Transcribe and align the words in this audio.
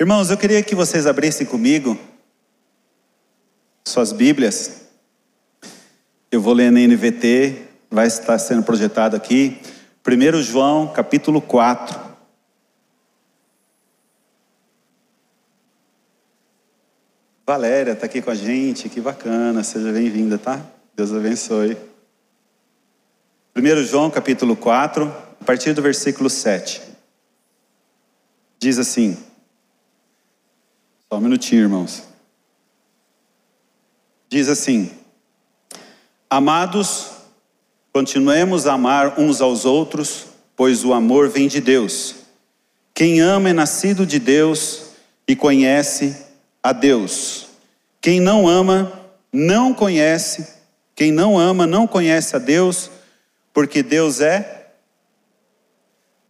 Irmãos, 0.00 0.28
eu 0.28 0.36
queria 0.36 0.60
que 0.60 0.74
vocês 0.74 1.06
abrissem 1.06 1.46
comigo 1.46 1.96
suas 3.86 4.10
Bíblias. 4.10 4.86
Eu 6.32 6.40
vou 6.40 6.52
ler 6.52 6.72
na 6.72 6.80
NVT, 6.80 7.62
vai 7.88 8.08
estar 8.08 8.36
sendo 8.40 8.64
projetado 8.64 9.14
aqui. 9.14 9.56
1 10.04 10.42
João, 10.42 10.88
capítulo 10.92 11.40
4. 11.40 11.96
Valéria 17.46 17.92
está 17.92 18.06
aqui 18.06 18.20
com 18.20 18.32
a 18.32 18.34
gente, 18.34 18.88
que 18.88 19.00
bacana, 19.00 19.62
seja 19.62 19.92
bem-vinda, 19.92 20.38
tá? 20.38 20.60
Deus 20.96 21.12
abençoe. 21.12 21.76
1 23.54 23.84
João, 23.84 24.10
capítulo 24.10 24.56
4, 24.56 25.04
a 25.40 25.44
partir 25.44 25.72
do 25.72 25.80
versículo 25.80 26.28
7. 26.28 26.82
Diz 28.58 28.76
assim: 28.80 29.16
Só 31.10 31.18
um 31.18 31.20
minutinho, 31.20 31.62
irmãos. 31.62 32.02
Diz 34.28 34.48
assim: 34.48 34.90
Amados, 36.28 37.10
continuemos 37.92 38.66
a 38.66 38.72
amar 38.72 39.20
uns 39.20 39.40
aos 39.40 39.64
outros, 39.64 40.26
pois 40.56 40.84
o 40.84 40.92
amor 40.92 41.28
vem 41.28 41.46
de 41.46 41.60
Deus. 41.60 42.16
Quem 42.92 43.20
ama 43.20 43.50
é 43.50 43.52
nascido 43.52 44.06
de 44.06 44.18
Deus 44.18 44.90
e 45.26 45.36
conhece 45.36 46.26
a 46.62 46.72
Deus. 46.72 47.46
Quem 48.00 48.20
não 48.20 48.48
ama, 48.48 48.92
não 49.32 49.72
conhece. 49.74 50.54
Quem 50.94 51.10
não 51.10 51.38
ama, 51.38 51.66
não 51.66 51.86
conhece 51.86 52.36
a 52.36 52.38
Deus, 52.38 52.90
porque 53.52 53.82
Deus 53.82 54.20
é. 54.20 54.68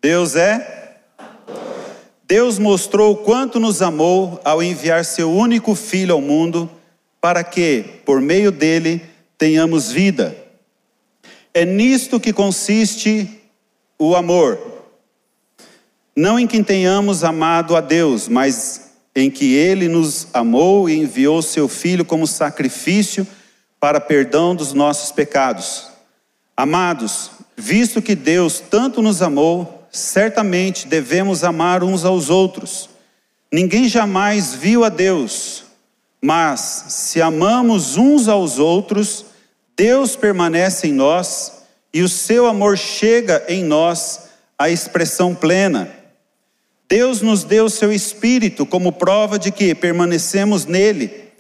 Deus 0.01 0.37
é. 0.37 0.84
Deus 2.27 2.59
mostrou 2.59 3.17
quanto 3.19 3.61
nos 3.61 3.83
amou 3.83 4.41
ao 4.45 4.63
enviar 4.63 5.05
seu 5.05 5.31
único 5.31 5.75
filho 5.75 6.15
ao 6.15 6.21
mundo, 6.21 6.71
para 7.21 7.45
que, 7.45 7.85
por 8.05 8.21
meio 8.21 8.51
dele, 8.51 9.03
tenhamos 9.37 9.93
vida. 9.93 10.37
É 11.53 11.65
nisto 11.65 12.19
que 12.19 12.33
consiste 12.33 13.29
o 13.99 14.17
amor. 14.17 14.59
Não 16.17 16.39
em 16.39 16.47
que 16.47 16.63
tenhamos 16.63 17.25
amado 17.25 17.77
a 17.77 17.81
Deus, 17.81 18.29
mas 18.29 18.93
em 19.15 19.31
que 19.31 19.55
ele 19.55 19.87
nos 19.87 20.27
amou 20.33 20.89
e 20.89 20.97
enviou 20.97 21.43
seu 21.43 21.69
filho 21.69 22.05
como 22.05 22.27
sacrifício 22.27 23.27
para 23.79 24.01
perdão 24.01 24.55
dos 24.55 24.73
nossos 24.73 25.13
pecados. 25.13 25.89
Amados, 26.57 27.31
visto 27.57 28.01
que 28.01 28.15
Deus 28.15 28.61
tanto 28.61 29.03
nos 29.03 29.21
amou, 29.23 29.84
certamente 29.95 30.89
devemos 30.89 31.45
amar 31.45 31.85
uns 31.85 32.05
aos 32.05 32.29
outros. 32.29 32.91
Ninguém 33.51 33.89
jamais 33.89 34.53
viu 34.53 34.83
a 34.85 34.89
Deus, 34.89 35.63
mas 36.21 36.87
se 36.89 37.23
amamos 37.23 37.97
uns 37.97 38.27
aos 38.27 38.59
outros, 38.59 39.25
Deus 39.77 40.17
permanece 40.17 40.89
em 40.89 40.93
nós 40.93 41.63
e 41.93 42.03
o 42.03 42.09
seu 42.09 42.47
amor 42.47 42.77
chega 42.77 43.45
em 43.47 43.63
nós 43.63 44.31
à 44.59 44.69
expressão 44.69 45.33
plena. 45.33 45.89
Deus 46.89 47.21
nos 47.21 47.45
deu 47.45 47.71
seu 47.71 47.93
Espírito 47.93 48.67
como 48.67 48.91
prova 48.91 49.39
de 49.39 49.53
que 49.53 49.77
permanecemos 49.77 50.67
nele 50.67 51.31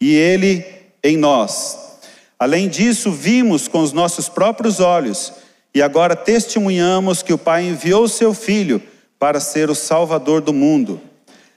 e 0.00 0.14
ele 0.14 0.64
em 1.04 1.18
nós. 1.18 1.78
Além 2.38 2.70
disso, 2.70 3.12
vimos 3.12 3.68
com 3.68 3.80
os 3.80 3.92
nossos 3.92 4.30
próprios 4.30 4.80
olhos 4.80 5.30
e 5.76 5.82
agora 5.82 6.16
testemunhamos 6.16 7.22
que 7.22 7.34
o 7.34 7.38
Pai 7.38 7.66
enviou 7.66 8.08
seu 8.08 8.32
Filho 8.32 8.80
para 9.18 9.38
ser 9.38 9.68
o 9.68 9.74
Salvador 9.74 10.40
do 10.40 10.50
mundo. 10.50 10.98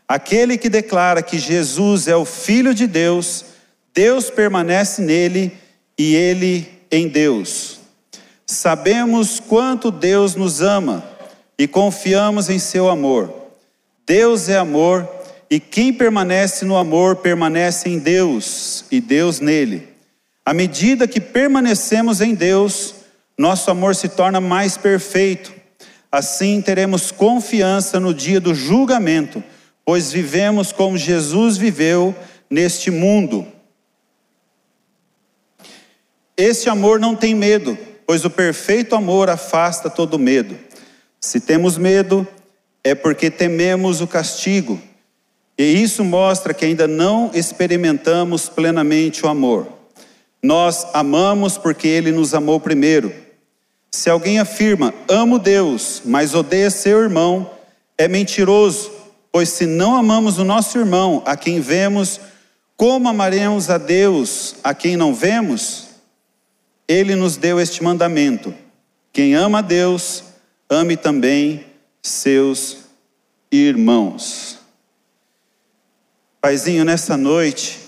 Aquele 0.05 0.57
que 0.57 0.67
declara 0.67 1.23
que 1.23 1.39
Jesus 1.39 2.05
é 2.05 2.17
o 2.17 2.25
Filho 2.25 2.73
de 2.73 2.85
Deus, 2.85 3.45
Deus 3.93 4.29
permanece 4.29 5.01
nele 5.01 5.53
e 5.97 6.15
ele 6.15 6.67
em 6.91 7.07
Deus. 7.07 7.79
Sabemos 8.45 9.39
quanto 9.39 9.89
Deus 9.89 10.35
nos 10.35 10.61
ama 10.61 11.01
e 11.57 11.65
confiamos 11.65 12.49
em 12.49 12.59
seu 12.59 12.89
amor. 12.89 13.33
Deus 14.05 14.49
é 14.49 14.57
amor 14.57 15.07
e 15.49 15.61
quem 15.61 15.93
permanece 15.93 16.65
no 16.65 16.75
amor 16.75 17.15
permanece 17.15 17.87
em 17.87 17.97
Deus 17.97 18.83
e 18.91 18.99
Deus 18.99 19.39
nele. 19.39 19.87
À 20.45 20.53
medida 20.53 21.07
que 21.07 21.21
permanecemos 21.21 22.19
em 22.19 22.35
Deus, 22.35 22.98
nosso 23.39 23.71
amor 23.71 23.95
se 23.95 24.07
torna 24.07 24.39
mais 24.39 24.77
perfeito. 24.77 25.51
Assim 26.11 26.61
teremos 26.61 27.11
confiança 27.11 27.99
no 27.99 28.13
dia 28.13 28.39
do 28.39 28.53
julgamento 28.53 29.43
pois 29.89 30.11
vivemos 30.11 30.71
como 30.71 30.95
Jesus 30.95 31.57
viveu 31.57 32.15
neste 32.47 32.91
mundo. 32.91 33.47
Este 36.37 36.69
amor 36.69 36.99
não 36.99 37.15
tem 37.15 37.33
medo, 37.33 37.75
pois 38.05 38.23
o 38.23 38.29
perfeito 38.29 38.95
amor 38.95 39.31
afasta 39.31 39.89
todo 39.89 40.19
medo. 40.19 40.55
Se 41.19 41.39
temos 41.39 41.75
medo, 41.75 42.27
é 42.83 42.93
porque 42.93 43.31
tememos 43.31 43.99
o 43.99 44.05
castigo, 44.05 44.79
e 45.57 45.63
isso 45.63 46.03
mostra 46.03 46.53
que 46.53 46.65
ainda 46.65 46.87
não 46.87 47.31
experimentamos 47.33 48.47
plenamente 48.47 49.25
o 49.25 49.27
amor. 49.27 49.67
Nós 50.39 50.85
amamos 50.93 51.57
porque 51.57 51.87
Ele 51.87 52.11
nos 52.11 52.35
amou 52.35 52.59
primeiro. 52.59 53.11
Se 53.91 54.09
alguém 54.09 54.39
afirma, 54.39 54.93
amo 55.07 55.39
Deus, 55.39 56.01
mas 56.05 56.35
odeia 56.35 56.69
seu 56.69 57.01
irmão, 57.01 57.51
é 57.97 58.07
mentiroso 58.07 58.99
Pois 59.31 59.49
se 59.49 59.65
não 59.65 59.95
amamos 59.95 60.37
o 60.39 60.43
nosso 60.43 60.77
irmão, 60.77 61.21
a 61.25 61.37
quem 61.37 61.59
vemos, 61.61 62.19
como 62.75 63.07
amaremos 63.07 63.69
a 63.69 63.77
Deus, 63.77 64.55
a 64.63 64.73
quem 64.73 64.97
não 64.97 65.13
vemos? 65.13 65.87
Ele 66.87 67.15
nos 67.15 67.37
deu 67.37 67.59
este 67.59 67.83
mandamento: 67.83 68.53
quem 69.13 69.35
ama 69.35 69.59
a 69.59 69.61
Deus, 69.61 70.23
ame 70.67 70.97
também 70.97 71.65
seus 72.01 72.77
irmãos. 73.51 74.57
Paizinho, 76.41 76.85
nessa 76.85 77.15
noite, 77.15 77.79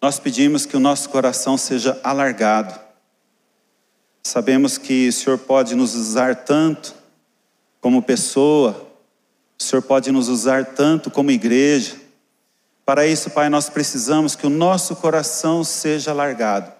nós 0.00 0.20
pedimos 0.20 0.66
que 0.66 0.76
o 0.76 0.80
nosso 0.80 1.08
coração 1.08 1.56
seja 1.58 1.98
alargado. 2.04 2.85
Sabemos 4.26 4.76
que 4.76 5.06
o 5.06 5.12
Senhor 5.12 5.38
pode 5.38 5.76
nos 5.76 5.94
usar 5.94 6.34
tanto 6.34 6.92
como 7.80 8.02
pessoa, 8.02 8.88
o 9.56 9.62
Senhor 9.62 9.80
pode 9.82 10.10
nos 10.10 10.26
usar 10.28 10.74
tanto 10.74 11.12
como 11.12 11.30
igreja. 11.30 11.94
Para 12.84 13.06
isso, 13.06 13.30
Pai, 13.30 13.48
nós 13.48 13.68
precisamos 13.68 14.34
que 14.34 14.44
o 14.44 14.50
nosso 14.50 14.96
coração 14.96 15.62
seja 15.62 16.10
alargado. 16.10 16.72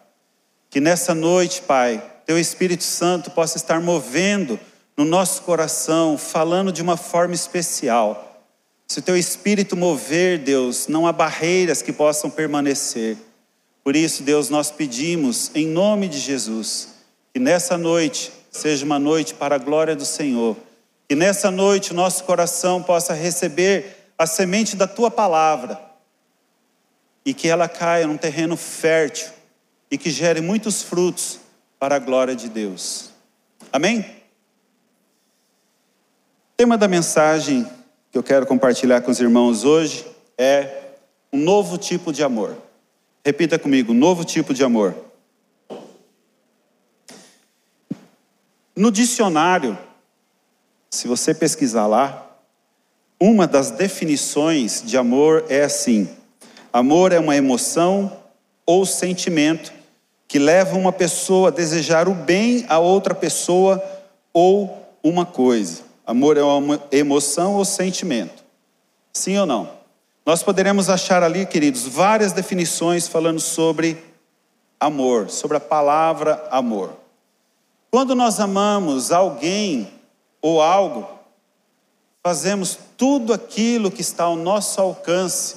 Que 0.69 0.81
nessa 0.81 1.15
noite, 1.15 1.63
Pai, 1.63 2.03
Teu 2.27 2.37
Espírito 2.37 2.83
Santo 2.83 3.31
possa 3.31 3.59
estar 3.59 3.81
movendo 3.81 4.59
no 4.97 5.05
nosso 5.05 5.43
coração, 5.43 6.19
falando 6.19 6.73
de 6.73 6.83
uma 6.83 6.97
forma 6.97 7.37
especial. 7.37 8.45
Se 8.89 8.99
o 8.99 9.03
Teu 9.03 9.17
Espírito 9.17 9.77
mover, 9.77 10.41
Deus, 10.41 10.89
não 10.89 11.07
há 11.07 11.13
barreiras 11.13 11.81
que 11.81 11.93
possam 11.93 12.29
permanecer. 12.29 13.17
Por 13.85 13.95
isso, 13.95 14.25
Deus, 14.25 14.51
nós 14.51 14.73
pedimos, 14.73 15.53
em 15.55 15.69
nome 15.69 16.09
de 16.09 16.19
Jesus, 16.19 16.96
que 17.37 17.41
nessa 17.41 17.77
noite 17.77 18.33
seja 18.51 18.83
uma 18.87 18.99
noite 18.99 19.35
para 19.35 19.57
a 19.57 19.59
glória 19.59 19.95
do 19.95 20.07
Senhor 20.07 20.57
que 21.07 21.15
nessa 21.15 21.51
noite 21.51 21.93
nosso 21.93 22.25
coração 22.25 22.83
possa 22.83 23.13
receber 23.13 24.11
a 24.17 24.27
semente 24.27 24.75
da 24.75 24.87
tua 24.87 25.11
palavra 25.11 25.79
e 27.27 27.35
que 27.35 27.47
ela 27.47 27.69
caia 27.69 28.07
num 28.07 28.17
terreno 28.17 28.57
fértil 28.57 29.29
e 29.91 29.99
que 29.99 30.09
gere 30.09 30.41
muitos 30.41 30.83
frutos 30.83 31.39
para 31.79 31.97
a 31.97 31.99
glória 31.99 32.35
de 32.35 32.49
Deus. 32.49 33.11
Amém? 33.71 34.01
O 34.01 34.05
tema 36.57 36.79
da 36.79 36.89
mensagem 36.89 37.71
que 38.11 38.17
eu 38.17 38.23
quero 38.23 38.47
compartilhar 38.47 39.03
com 39.03 39.11
os 39.11 39.21
irmãos 39.21 39.63
hoje 39.63 40.07
é 40.39 40.85
um 41.31 41.39
novo 41.39 41.77
tipo 41.77 42.15
de 42.15 42.23
amor. 42.23 42.57
Repita 43.23 43.59
comigo: 43.59 43.93
novo 43.93 44.25
tipo 44.25 44.55
de 44.55 44.65
amor. 44.65 45.06
No 48.77 48.91
dicionário, 48.91 49.79
se 50.91 51.09
você 51.09 51.33
pesquisar 51.33 51.87
lá, 51.87 52.27
uma 53.19 53.47
das 53.47 53.71
definições 53.71 54.83
de 54.85 54.99
amor 54.99 55.47
é 55.49 55.65
assim: 55.65 56.07
amor 56.71 57.11
é 57.11 57.19
uma 57.19 57.35
emoção 57.35 58.19
ou 58.67 58.85
sentimento 58.85 59.73
que 60.29 60.39
leva 60.39 60.77
uma 60.77 60.93
pessoa 60.93 61.49
a 61.49 61.53
desejar 61.53 62.07
o 62.07 62.15
bem 62.15 62.67
a 62.69 62.79
outra 62.79 63.15
pessoa 63.15 63.83
ou 64.31 64.87
uma 65.03 65.25
coisa. 65.25 65.83
Amor 66.07 66.37
é 66.37 66.43
uma 66.43 66.83
emoção 66.93 67.55
ou 67.55 67.65
sentimento. 67.65 68.45
Sim 69.11 69.39
ou 69.39 69.47
não? 69.47 69.71
Nós 70.27 70.43
poderemos 70.43 70.91
achar 70.91 71.23
ali, 71.23 71.47
queridos, 71.47 71.87
várias 71.87 72.33
definições 72.33 73.09
falando 73.09 73.41
sobre 73.41 73.97
amor, 74.79 75.31
sobre 75.31 75.57
a 75.57 75.61
palavra 75.61 76.47
amor. 76.51 77.06
Quando 77.97 78.15
nós 78.15 78.39
amamos 78.41 79.11
alguém, 79.11 79.91
ou 80.43 80.61
algo, 80.61 81.09
fazemos 82.23 82.79
tudo 82.95 83.33
aquilo 83.33 83.91
que 83.91 84.03
está 84.03 84.25
ao 84.25 84.37
nosso 84.37 84.79
alcance, 84.83 85.57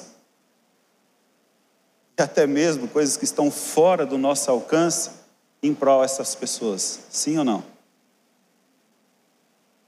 e 2.18 2.22
até 2.22 2.48
mesmo 2.48 2.88
coisas 2.88 3.18
que 3.18 3.26
estão 3.26 3.52
fora 3.52 4.06
do 4.06 4.18
nosso 4.18 4.50
alcance, 4.50 5.10
em 5.62 5.74
prol 5.74 6.00
dessas 6.02 6.34
pessoas. 6.34 7.02
Sim 7.10 7.40
ou 7.40 7.44
não? 7.44 7.62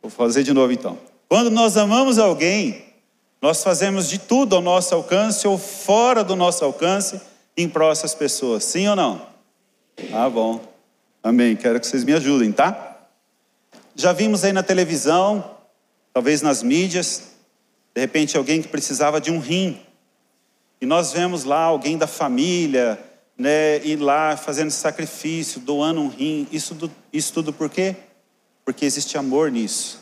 Vou 0.01 0.11
fazer 0.11 0.43
de 0.43 0.51
novo 0.51 0.73
então. 0.73 0.99
Quando 1.29 1.49
nós 1.49 1.77
amamos 1.77 2.19
alguém, 2.19 2.83
nós 3.41 3.63
fazemos 3.63 4.09
de 4.09 4.19
tudo 4.19 4.57
ao 4.57 4.61
nosso 4.61 4.93
alcance 4.93 5.47
ou 5.47 5.57
fora 5.57 6.21
do 6.21 6.35
nosso 6.35 6.65
alcance 6.65 7.21
em 7.55 7.69
prol 7.69 7.91
dessas 7.91 8.13
pessoas. 8.13 8.65
Sim 8.65 8.89
ou 8.89 8.95
não? 8.97 9.25
Ah, 10.11 10.29
bom. 10.29 10.70
Amém. 11.23 11.55
Quero 11.55 11.79
que 11.79 11.85
vocês 11.85 12.03
me 12.03 12.13
ajudem, 12.13 12.51
tá? 12.51 12.97
Já 13.95 14.11
vimos 14.11 14.43
aí 14.43 14.51
na 14.51 14.63
televisão, 14.63 15.57
talvez 16.11 16.41
nas 16.41 16.63
mídias, 16.63 17.31
de 17.93 18.01
repente 18.01 18.35
alguém 18.35 18.61
que 18.61 18.67
precisava 18.67 19.21
de 19.21 19.29
um 19.29 19.37
rim. 19.37 19.79
E 20.79 20.85
nós 20.85 21.11
vemos 21.11 21.43
lá 21.43 21.61
alguém 21.61 21.95
da 21.95 22.07
família, 22.07 22.99
né, 23.37 23.77
ir 23.85 23.97
lá 23.97 24.35
fazendo 24.35 24.71
sacrifício, 24.71 25.61
doando 25.61 26.01
um 26.01 26.07
rim. 26.07 26.47
Isso, 26.51 26.75
isso 27.13 27.33
tudo 27.33 27.53
por 27.53 27.69
quê? 27.69 27.95
Porque 28.65 28.83
existe 28.83 29.15
amor 29.15 29.51
nisso. 29.51 29.99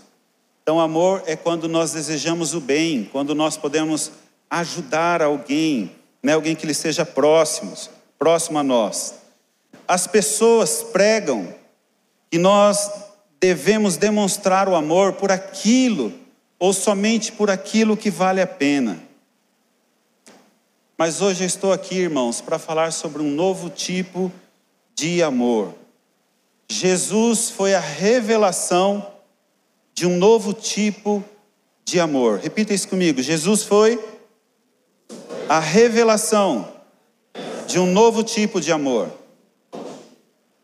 Então, 0.63 0.80
amor 0.80 1.24
é 1.25 1.36
quando 1.36 1.68
nós 1.68 1.92
desejamos 1.92 2.54
o 2.54 2.62
bem, 2.62 3.10
quando 3.12 3.36
nós 3.36 3.57
podemos 3.57 4.12
ajudar 4.50 5.22
alguém, 5.22 5.92
né, 6.24 6.33
alguém 6.33 6.56
que 6.56 6.65
lhe 6.65 6.74
seja 6.74 7.06
próximo, 7.06 7.75
próximo 8.18 8.57
a 8.57 8.63
nós. 8.63 9.15
As 9.89 10.06
pessoas 10.06 10.83
pregam 10.83 11.51
que 12.30 12.38
nós 12.38 12.91
devemos 13.39 13.97
demonstrar 13.97 14.69
o 14.69 14.75
amor 14.75 15.13
por 15.13 15.31
aquilo 15.31 16.13
ou 16.59 16.74
somente 16.74 17.31
por 17.31 17.50
aquilo 17.50 17.97
que 17.97 18.12
vale 18.12 18.39
a 18.39 18.45
pena. 18.45 19.01
Mas 20.95 21.21
hoje 21.21 21.44
eu 21.44 21.47
estou 21.47 21.74
aqui, 21.74 21.95
irmãos, 21.95 22.39
para 22.39 22.59
falar 22.59 22.91
sobre 22.91 23.24
um 23.24 23.31
novo 23.31 23.68
tipo 23.68 24.31
de 24.94 25.24
amor. 25.24 25.74
Jesus 26.69 27.50
foi 27.50 27.74
a 27.74 27.80
revelação 27.80 29.12
de 29.95 30.06
um 30.06 30.18
novo 30.18 30.53
tipo 30.53 31.24
de 31.83 32.00
amor. 32.00 32.38
Repita 32.38 32.75
isso 32.75 32.89
comigo. 32.89 33.24
Jesus 33.24 33.63
foi 33.63 34.00
a 35.50 35.59
revelação 35.59 36.71
de 37.65 37.80
um 37.80 37.91
novo 37.91 38.24
tipo 38.24 38.62
de 38.62 38.71
amor. 38.71 39.18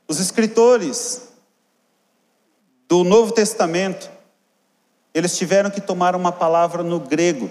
Os 0.08 0.20
escritores 0.20 1.30
do 2.88 3.04
Novo 3.04 3.32
Testamento, 3.32 4.10
eles 5.14 5.38
tiveram 5.38 5.70
que 5.70 5.82
tomar 5.82 6.16
uma 6.16 6.32
palavra 6.32 6.84
no 6.84 7.00
grego, 7.00 7.50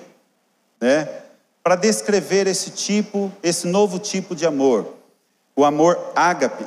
né? 0.80 1.08
para 1.64 1.76
descrever 1.76 2.46
esse 2.46 2.70
tipo, 2.70 3.32
esse 3.42 3.66
novo 3.66 3.98
tipo 3.98 4.36
de 4.36 4.44
amor, 4.44 4.86
o 5.56 5.64
amor 5.64 6.12
ágape. 6.14 6.66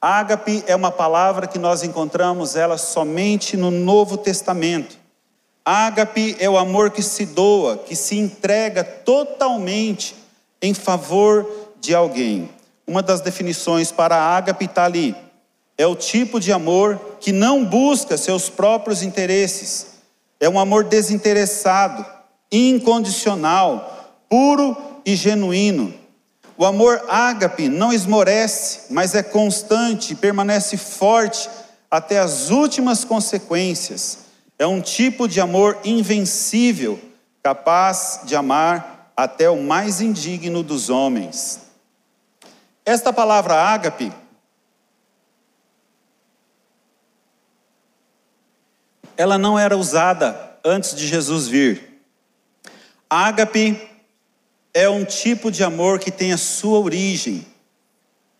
Ágape 0.00 0.62
é 0.68 0.76
uma 0.76 0.92
palavra 0.92 1.48
que 1.48 1.58
nós 1.58 1.82
encontramos 1.82 2.54
ela 2.54 2.78
somente 2.78 3.56
no 3.56 3.72
Novo 3.72 4.16
Testamento. 4.16 4.96
Ágape 5.64 6.36
é 6.38 6.48
o 6.48 6.56
amor 6.56 6.92
que 6.92 7.02
se 7.02 7.26
doa, 7.26 7.76
que 7.76 7.96
se 7.96 8.16
entrega 8.16 8.84
totalmente 8.84 10.14
em 10.62 10.72
favor 10.72 11.44
de 11.80 11.96
alguém. 11.96 12.48
Uma 12.88 13.02
das 13.02 13.20
definições 13.20 13.92
para 13.92 14.16
ágape 14.16 14.64
está 14.64 14.86
ali. 14.86 15.14
É 15.76 15.86
o 15.86 15.94
tipo 15.94 16.40
de 16.40 16.50
amor 16.50 16.98
que 17.20 17.32
não 17.32 17.62
busca 17.62 18.16
seus 18.16 18.48
próprios 18.48 19.02
interesses. 19.02 19.88
É 20.40 20.48
um 20.48 20.58
amor 20.58 20.84
desinteressado, 20.84 22.04
incondicional, 22.50 24.14
puro 24.26 24.74
e 25.04 25.14
genuíno. 25.14 25.92
O 26.56 26.64
amor 26.64 27.04
ágape 27.10 27.68
não 27.68 27.92
esmorece, 27.92 28.90
mas 28.90 29.14
é 29.14 29.22
constante 29.22 30.14
e 30.14 30.16
permanece 30.16 30.78
forte 30.78 31.48
até 31.90 32.18
as 32.18 32.48
últimas 32.48 33.04
consequências. 33.04 34.20
É 34.58 34.66
um 34.66 34.80
tipo 34.80 35.28
de 35.28 35.42
amor 35.42 35.78
invencível, 35.84 36.98
capaz 37.42 38.20
de 38.24 38.34
amar 38.34 39.12
até 39.14 39.50
o 39.50 39.62
mais 39.62 40.00
indigno 40.00 40.62
dos 40.62 40.88
homens. 40.88 41.67
Esta 42.88 43.12
palavra 43.12 43.54
ágape 43.54 44.10
ela 49.14 49.36
não 49.36 49.58
era 49.58 49.76
usada 49.76 50.58
antes 50.64 50.94
de 50.94 51.06
Jesus 51.06 51.48
vir. 51.48 52.00
Ágape 53.10 53.78
é 54.72 54.88
um 54.88 55.04
tipo 55.04 55.50
de 55.50 55.62
amor 55.62 55.98
que 55.98 56.10
tem 56.10 56.32
a 56.32 56.38
sua 56.38 56.78
origem 56.78 57.44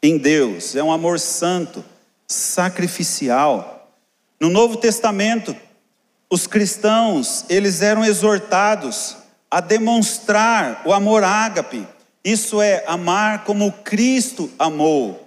em 0.03 0.17
Deus, 0.17 0.75
é 0.75 0.83
um 0.83 0.93
amor 0.93 1.21
santo, 1.21 1.85
sacrificial. 2.27 3.93
No 4.41 4.49
Novo 4.49 4.79
Testamento, 4.79 5.55
os 6.31 6.47
cristãos, 6.47 7.45
eles 7.51 7.83
eram 7.83 8.03
exortados 8.03 9.15
a 9.51 9.61
demonstrar 9.61 10.81
o 10.87 10.95
amor 10.95 11.23
ágape, 11.23 11.87
isso 12.31 12.61
é, 12.61 12.85
amar 12.87 13.45
como 13.45 13.73
Cristo 13.73 14.51
amou. 14.59 15.27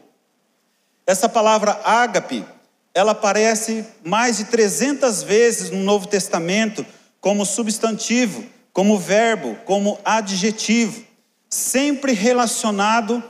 Essa 1.05 1.27
palavra 1.27 1.79
ágape, 1.83 2.45
ela 2.93 3.13
aparece 3.13 3.85
mais 4.03 4.37
de 4.37 4.45
300 4.45 5.23
vezes 5.23 5.71
no 5.71 5.79
Novo 5.79 6.07
Testamento 6.07 6.85
como 7.19 7.45
substantivo, 7.45 8.43
como 8.71 8.99
verbo, 8.99 9.55
como 9.65 9.99
adjetivo, 10.05 11.03
sempre 11.49 12.13
relacionado 12.13 13.23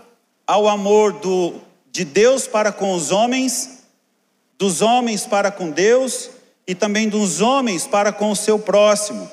ao 0.46 0.68
amor 0.68 1.14
do, 1.14 1.56
de 1.92 2.04
Deus 2.04 2.48
para 2.48 2.72
com 2.72 2.94
os 2.94 3.12
homens, 3.12 3.84
dos 4.58 4.82
homens 4.82 5.26
para 5.26 5.50
com 5.50 5.72
Deus 5.72 6.30
e 6.68 6.76
também 6.76 7.08
dos 7.08 7.42
homens 7.42 7.88
para 7.88 8.12
com 8.12 8.32
o 8.32 8.36
seu 8.36 8.60
próximo. 8.60 9.30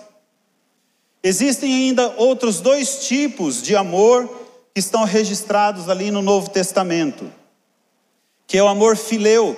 Existem 1.23 1.73
ainda 1.73 2.09
outros 2.17 2.61
dois 2.61 3.07
tipos 3.07 3.61
de 3.63 3.75
amor 3.75 4.29
que 4.73 4.81
estão 4.81 5.05
registrados 5.05 5.89
ali 5.89 6.11
no 6.11 6.23
Novo 6.23 6.51
Testamento, 6.51 7.31
que 8.47 8.57
é 8.57 8.63
o 8.63 8.69
amor 8.69 8.97
fileu. 8.97 9.57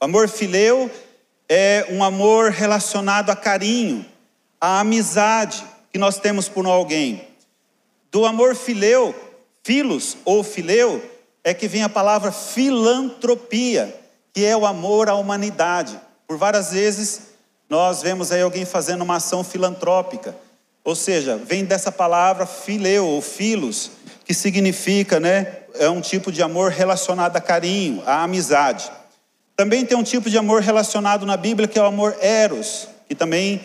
O 0.00 0.04
amor 0.04 0.28
fileu 0.28 0.90
é 1.48 1.86
um 1.90 2.02
amor 2.02 2.50
relacionado 2.50 3.30
a 3.30 3.36
carinho, 3.36 4.04
a 4.60 4.80
amizade 4.80 5.64
que 5.92 5.98
nós 5.98 6.18
temos 6.18 6.48
por 6.48 6.66
alguém. 6.66 7.26
Do 8.10 8.26
amor 8.26 8.56
fileu, 8.56 9.14
filos 9.62 10.16
ou 10.24 10.42
fileu, 10.42 11.02
é 11.44 11.54
que 11.54 11.68
vem 11.68 11.84
a 11.84 11.88
palavra 11.88 12.32
filantropia, 12.32 13.94
que 14.32 14.44
é 14.44 14.56
o 14.56 14.66
amor 14.66 15.08
à 15.08 15.14
humanidade. 15.14 15.98
Por 16.26 16.36
várias 16.36 16.72
vezes 16.72 17.20
nós 17.68 18.02
vemos 18.02 18.32
aí 18.32 18.42
alguém 18.42 18.64
fazendo 18.64 19.02
uma 19.02 19.16
ação 19.16 19.44
filantrópica, 19.44 20.36
ou 20.86 20.94
seja, 20.94 21.36
vem 21.36 21.64
dessa 21.64 21.90
palavra 21.90 22.46
fileu 22.46 23.04
ou 23.04 23.20
filos, 23.20 23.90
que 24.24 24.32
significa, 24.32 25.18
né, 25.18 25.48
é 25.80 25.90
um 25.90 26.00
tipo 26.00 26.30
de 26.30 26.40
amor 26.40 26.70
relacionado 26.70 27.36
a 27.36 27.40
carinho, 27.40 28.04
a 28.06 28.22
amizade. 28.22 28.88
Também 29.56 29.84
tem 29.84 29.98
um 29.98 30.04
tipo 30.04 30.30
de 30.30 30.38
amor 30.38 30.62
relacionado 30.62 31.26
na 31.26 31.36
Bíblia 31.36 31.66
que 31.66 31.76
é 31.76 31.82
o 31.82 31.86
amor 31.86 32.16
eros, 32.20 32.86
que 33.08 33.16
também 33.16 33.62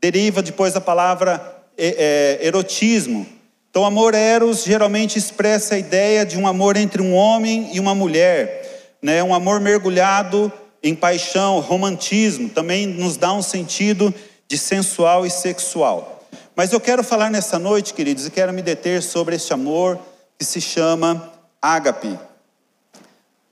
deriva 0.00 0.40
depois 0.40 0.72
da 0.72 0.80
palavra 0.80 1.54
é, 1.76 2.38
erotismo. 2.40 3.26
Então, 3.68 3.84
amor 3.84 4.14
eros 4.14 4.64
geralmente 4.64 5.18
expressa 5.18 5.74
a 5.74 5.78
ideia 5.78 6.24
de 6.24 6.38
um 6.38 6.46
amor 6.46 6.78
entre 6.78 7.02
um 7.02 7.14
homem 7.14 7.68
e 7.74 7.78
uma 7.78 7.94
mulher, 7.94 8.94
né? 9.02 9.22
um 9.22 9.34
amor 9.34 9.60
mergulhado 9.60 10.50
em 10.82 10.94
paixão, 10.94 11.60
romantismo, 11.60 12.48
também 12.48 12.86
nos 12.86 13.18
dá 13.18 13.34
um 13.34 13.42
sentido 13.42 14.14
de 14.48 14.56
sensual 14.56 15.26
e 15.26 15.30
sexual. 15.30 16.13
Mas 16.56 16.72
eu 16.72 16.80
quero 16.80 17.02
falar 17.02 17.30
nessa 17.30 17.58
noite, 17.58 17.94
queridos, 17.94 18.26
e 18.26 18.30
quero 18.30 18.52
me 18.52 18.62
deter 18.62 19.02
sobre 19.02 19.36
este 19.36 19.52
amor 19.52 19.98
que 20.38 20.44
se 20.44 20.60
chama 20.60 21.32
ágape. 21.60 22.18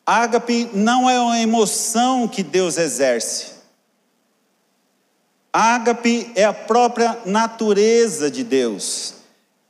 Ágape 0.07 0.71
não 0.73 1.09
é 1.09 1.21
uma 1.21 1.39
emoção 1.39 2.29
que 2.29 2.43
Deus 2.43 2.77
exerce, 2.77 3.53
Ágape 5.53 6.33
é 6.35 6.45
a 6.45 6.53
própria 6.55 7.19
natureza 7.27 8.31
de 8.31 8.43
Deus, 8.43 9.13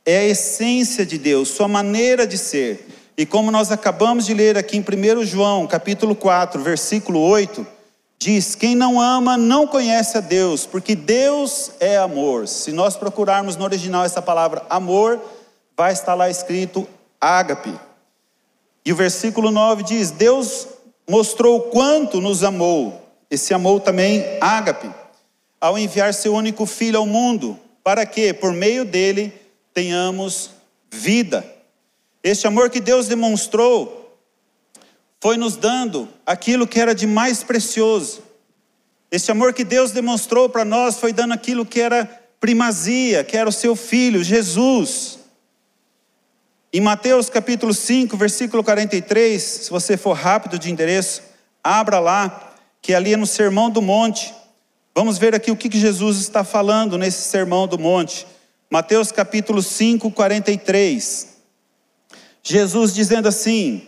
é 0.05 0.19
a 0.19 0.23
essência 0.27 1.05
de 1.05 1.17
Deus, 1.17 1.49
sua 1.49 1.67
maneira 1.67 2.25
de 2.25 2.37
ser. 2.37 2.87
E 3.17 3.25
como 3.25 3.51
nós 3.51 3.69
acabamos 3.69 4.25
de 4.25 4.33
ler 4.33 4.57
aqui 4.57 4.77
em 4.77 4.81
1 4.81 5.25
João, 5.25 5.67
capítulo 5.67 6.15
4, 6.15 6.61
versículo 6.61 7.19
8, 7.19 7.67
diz: 8.23 8.55
Quem 8.55 8.73
não 8.73 8.99
ama 8.99 9.37
não 9.37 9.67
conhece 9.67 10.17
a 10.17 10.21
Deus, 10.21 10.65
porque 10.65 10.95
Deus 10.95 11.71
é 11.79 11.97
amor. 11.97 12.47
Se 12.47 12.71
nós 12.71 12.95
procurarmos 12.95 13.55
no 13.55 13.65
original 13.65 14.05
essa 14.05 14.21
palavra 14.21 14.65
amor, 14.69 15.19
vai 15.75 15.91
estar 15.91 16.13
lá 16.13 16.29
escrito 16.29 16.87
ágape. 17.19 17.73
E 18.85 18.93
o 18.93 18.95
versículo 18.95 19.51
9 19.51 19.83
diz: 19.83 20.11
Deus 20.11 20.67
mostrou 21.09 21.63
quanto 21.63 22.21
nos 22.21 22.43
amou, 22.43 23.01
esse 23.29 23.53
amou 23.53 23.79
também 23.79 24.23
ágape 24.39 24.89
ao 25.59 25.77
enviar 25.77 26.13
seu 26.13 26.33
único 26.33 26.65
filho 26.65 26.99
ao 26.99 27.05
mundo, 27.05 27.57
para 27.83 28.05
que, 28.05 28.33
por 28.33 28.51
meio 28.53 28.83
dele, 28.85 29.33
tenhamos 29.73 30.51
vida. 30.91 31.45
Este 32.21 32.47
amor 32.47 32.69
que 32.69 32.79
Deus 32.79 33.07
demonstrou 33.07 34.02
foi 35.23 35.37
nos 35.37 35.55
dando 35.55 36.09
aquilo 36.25 36.67
que 36.67 36.77
era 36.77 36.93
de 36.93 37.07
mais 37.07 37.43
precioso. 37.43 38.21
Este 39.09 39.31
amor 39.31 39.53
que 39.53 39.63
Deus 39.63 39.91
demonstrou 39.91 40.49
para 40.49 40.65
nós 40.65 40.97
foi 40.97 41.13
dando 41.13 41.33
aquilo 41.33 41.65
que 41.65 41.79
era 41.79 42.03
primazia, 42.41 43.23
que 43.23 43.37
era 43.37 43.47
o 43.47 43.53
seu 43.53 43.73
filho, 43.73 44.21
Jesus. 44.21 45.19
Em 46.73 46.81
Mateus 46.81 47.29
capítulo 47.29 47.73
5, 47.73 48.17
versículo 48.17 48.65
43, 48.65 49.41
se 49.41 49.69
você 49.69 49.95
for 49.95 50.11
rápido 50.11 50.59
de 50.59 50.69
endereço, 50.69 51.21
abra 51.63 52.01
lá, 52.01 52.53
que 52.81 52.93
ali 52.93 53.13
é 53.13 53.17
no 53.17 53.25
Sermão 53.25 53.69
do 53.69 53.81
Monte. 53.81 54.33
Vamos 54.93 55.17
ver 55.17 55.33
aqui 55.33 55.51
o 55.51 55.55
que 55.55 55.79
Jesus 55.79 56.17
está 56.17 56.43
falando 56.43 56.97
nesse 56.97 57.29
Sermão 57.29 57.65
do 57.65 57.79
Monte. 57.79 58.27
Mateus 58.69 59.09
capítulo 59.09 59.61
5, 59.63 60.11
43. 60.11 61.29
Jesus 62.43 62.93
dizendo 62.93 63.29
assim: 63.29 63.87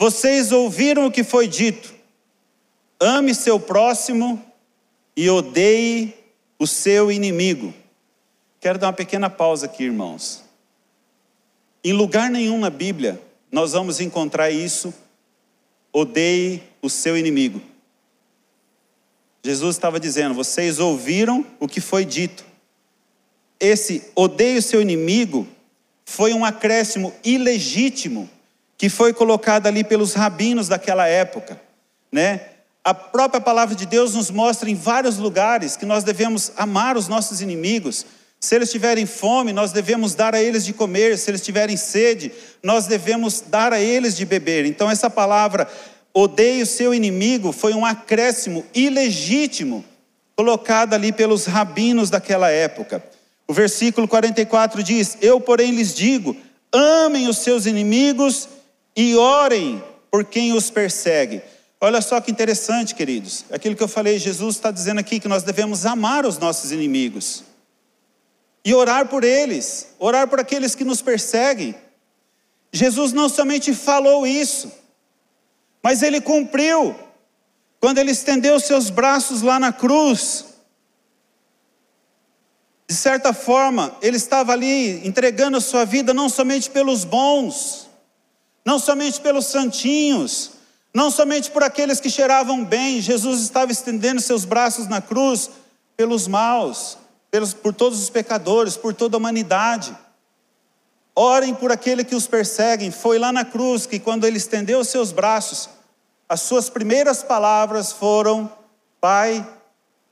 Vocês 0.00 0.50
ouviram 0.50 1.04
o 1.04 1.10
que 1.10 1.22
foi 1.22 1.46
dito, 1.46 1.94
ame 2.98 3.34
seu 3.34 3.60
próximo 3.60 4.42
e 5.14 5.28
odeie 5.28 6.14
o 6.58 6.66
seu 6.66 7.12
inimigo. 7.12 7.74
Quero 8.58 8.78
dar 8.78 8.86
uma 8.86 8.92
pequena 8.94 9.28
pausa 9.28 9.66
aqui, 9.66 9.84
irmãos. 9.84 10.42
Em 11.84 11.92
lugar 11.92 12.30
nenhum 12.30 12.58
na 12.58 12.70
Bíblia 12.70 13.20
nós 13.52 13.72
vamos 13.72 14.00
encontrar 14.00 14.50
isso, 14.50 14.94
odeie 15.92 16.62
o 16.80 16.88
seu 16.88 17.14
inimigo. 17.14 17.60
Jesus 19.44 19.76
estava 19.76 20.00
dizendo: 20.00 20.34
vocês 20.34 20.78
ouviram 20.78 21.44
o 21.58 21.68
que 21.68 21.78
foi 21.78 22.06
dito. 22.06 22.42
Esse 23.60 24.10
odeie 24.14 24.56
o 24.56 24.62
seu 24.62 24.80
inimigo 24.80 25.46
foi 26.06 26.32
um 26.32 26.42
acréscimo 26.42 27.12
ilegítimo 27.22 28.30
que 28.80 28.88
foi 28.88 29.12
colocado 29.12 29.66
ali 29.66 29.84
pelos 29.84 30.14
rabinos 30.14 30.66
daquela 30.66 31.06
época, 31.06 31.60
né? 32.10 32.40
A 32.82 32.94
própria 32.94 33.38
palavra 33.38 33.74
de 33.74 33.84
Deus 33.84 34.14
nos 34.14 34.30
mostra 34.30 34.70
em 34.70 34.74
vários 34.74 35.18
lugares 35.18 35.76
que 35.76 35.84
nós 35.84 36.02
devemos 36.02 36.50
amar 36.56 36.96
os 36.96 37.06
nossos 37.06 37.42
inimigos. 37.42 38.06
Se 38.40 38.54
eles 38.54 38.72
tiverem 38.72 39.04
fome, 39.04 39.52
nós 39.52 39.70
devemos 39.70 40.14
dar 40.14 40.34
a 40.34 40.42
eles 40.42 40.64
de 40.64 40.72
comer. 40.72 41.18
Se 41.18 41.30
eles 41.30 41.42
tiverem 41.42 41.76
sede, 41.76 42.32
nós 42.62 42.86
devemos 42.86 43.42
dar 43.46 43.70
a 43.74 43.78
eles 43.78 44.16
de 44.16 44.24
beber. 44.24 44.64
Então, 44.64 44.90
essa 44.90 45.10
palavra 45.10 45.68
odeie 46.14 46.62
o 46.62 46.66
seu 46.66 46.94
inimigo 46.94 47.52
foi 47.52 47.74
um 47.74 47.84
acréscimo 47.84 48.64
ilegítimo 48.74 49.84
colocado 50.34 50.94
ali 50.94 51.12
pelos 51.12 51.44
rabinos 51.44 52.08
daquela 52.08 52.48
época. 52.48 53.04
O 53.46 53.52
versículo 53.52 54.08
44 54.08 54.82
diz: 54.82 55.18
Eu, 55.20 55.38
porém, 55.38 55.70
lhes 55.70 55.94
digo: 55.94 56.34
amem 56.72 57.28
os 57.28 57.36
seus 57.40 57.66
inimigos 57.66 58.48
e 59.00 59.16
orem 59.16 59.82
por 60.10 60.26
quem 60.26 60.52
os 60.52 60.68
persegue. 60.68 61.40
Olha 61.80 62.02
só 62.02 62.20
que 62.20 62.30
interessante, 62.30 62.94
queridos. 62.94 63.46
Aquilo 63.50 63.74
que 63.74 63.82
eu 63.82 63.88
falei, 63.88 64.18
Jesus 64.18 64.56
está 64.56 64.70
dizendo 64.70 65.00
aqui 65.00 65.18
que 65.18 65.26
nós 65.26 65.42
devemos 65.42 65.86
amar 65.86 66.26
os 66.26 66.36
nossos 66.36 66.70
inimigos 66.70 67.42
e 68.62 68.74
orar 68.74 69.08
por 69.08 69.24
eles, 69.24 69.88
orar 69.98 70.28
por 70.28 70.38
aqueles 70.38 70.74
que 70.74 70.84
nos 70.84 71.00
perseguem. 71.00 71.74
Jesus 72.70 73.14
não 73.14 73.30
somente 73.30 73.72
falou 73.72 74.26
isso, 74.26 74.70
mas 75.82 76.02
ele 76.02 76.20
cumpriu. 76.20 76.94
Quando 77.80 77.96
ele 77.96 78.10
estendeu 78.10 78.60
seus 78.60 78.90
braços 78.90 79.40
lá 79.40 79.58
na 79.58 79.72
cruz, 79.72 80.44
de 82.86 82.94
certa 82.94 83.32
forma, 83.32 83.96
ele 84.02 84.18
estava 84.18 84.52
ali 84.52 85.08
entregando 85.08 85.56
a 85.56 85.60
sua 85.62 85.86
vida 85.86 86.12
não 86.12 86.28
somente 86.28 86.68
pelos 86.68 87.02
bons, 87.02 87.88
não 88.70 88.78
somente 88.78 89.20
pelos 89.20 89.46
santinhos, 89.46 90.52
não 90.94 91.10
somente 91.10 91.50
por 91.50 91.60
aqueles 91.60 91.98
que 91.98 92.08
cheiravam 92.08 92.64
bem, 92.64 93.00
Jesus 93.00 93.40
estava 93.40 93.72
estendendo 93.72 94.20
seus 94.20 94.44
braços 94.44 94.86
na 94.86 95.00
cruz 95.00 95.50
pelos 95.96 96.28
maus, 96.28 96.96
pelos, 97.32 97.52
por 97.52 97.74
todos 97.74 98.00
os 98.00 98.08
pecadores, 98.08 98.76
por 98.76 98.94
toda 98.94 99.16
a 99.16 99.18
humanidade. 99.18 99.92
Orem 101.16 101.52
por 101.52 101.72
aquele 101.72 102.04
que 102.04 102.14
os 102.14 102.28
perseguem. 102.28 102.92
Foi 102.92 103.18
lá 103.18 103.32
na 103.32 103.44
cruz 103.44 103.86
que, 103.86 103.98
quando 103.98 104.24
ele 104.24 104.36
estendeu 104.36 104.78
os 104.78 104.88
seus 104.88 105.10
braços, 105.10 105.68
as 106.28 106.40
suas 106.40 106.70
primeiras 106.70 107.24
palavras 107.24 107.90
foram: 107.90 108.48
Pai, 109.00 109.44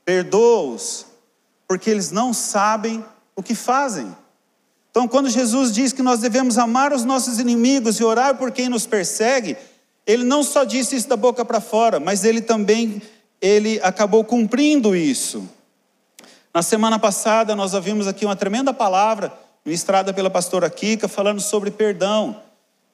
perdoa-os, 0.03 1.05
porque 1.65 1.89
eles 1.89 2.11
não 2.11 2.33
sabem 2.33 3.05
o 3.37 3.41
que 3.41 3.55
fazem. 3.55 4.13
Então, 4.99 5.07
quando 5.07 5.29
Jesus 5.29 5.71
diz 5.71 5.93
que 5.93 6.01
nós 6.01 6.19
devemos 6.19 6.57
amar 6.57 6.91
os 6.91 7.05
nossos 7.05 7.39
inimigos 7.39 8.01
e 8.01 8.03
orar 8.03 8.35
por 8.35 8.51
quem 8.51 8.67
nos 8.67 8.85
persegue, 8.85 9.55
ele 10.05 10.25
não 10.25 10.43
só 10.43 10.65
disse 10.65 10.93
isso 10.93 11.07
da 11.07 11.15
boca 11.15 11.45
para 11.45 11.61
fora, 11.61 12.01
mas 12.01 12.25
ele 12.25 12.41
também 12.41 13.01
ele 13.41 13.79
acabou 13.81 14.25
cumprindo 14.25 14.93
isso. 14.93 15.49
Na 16.53 16.61
semana 16.61 16.99
passada 16.99 17.55
nós 17.55 17.73
ouvimos 17.73 18.07
aqui 18.07 18.25
uma 18.25 18.35
tremenda 18.35 18.73
palavra 18.73 19.31
ministrada 19.65 20.13
pela 20.13 20.29
pastora 20.29 20.69
Kika 20.69 21.07
falando 21.07 21.39
sobre 21.39 21.71
perdão. 21.71 22.35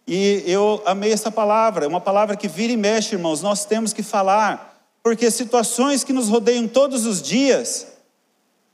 E 0.07 0.43
eu 0.45 0.83
amei 0.85 1.11
essa 1.11 1.31
palavra, 1.31 1.85
é 1.85 1.87
uma 1.87 1.99
palavra 1.99 2.35
que 2.35 2.47
vira 2.47 2.71
e 2.71 2.77
mexe, 2.77 3.15
irmãos, 3.15 3.41
nós 3.41 3.65
temos 3.65 3.93
que 3.93 4.03
falar, 4.03 4.79
porque 5.01 5.31
situações 5.31 6.03
que 6.03 6.13
nos 6.13 6.29
rodeiam 6.29 6.67
todos 6.67 7.07
os 7.07 7.19
dias, 7.19 7.87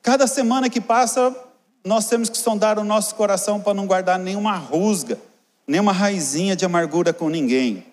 cada 0.01 0.27
semana 0.27 0.69
que 0.69 0.81
passa, 0.81 1.33
nós 1.83 2.07
temos 2.07 2.29
que 2.29 2.37
sondar 2.37 2.77
o 2.77 2.83
nosso 2.83 3.15
coração 3.15 3.59
para 3.59 3.73
não 3.73 3.87
guardar 3.87 4.19
nenhuma 4.19 4.55
rusga, 4.55 5.17
nenhuma 5.67 5.91
raizinha 5.91 6.55
de 6.55 6.65
amargura 6.65 7.13
com 7.13 7.29
ninguém. 7.29 7.85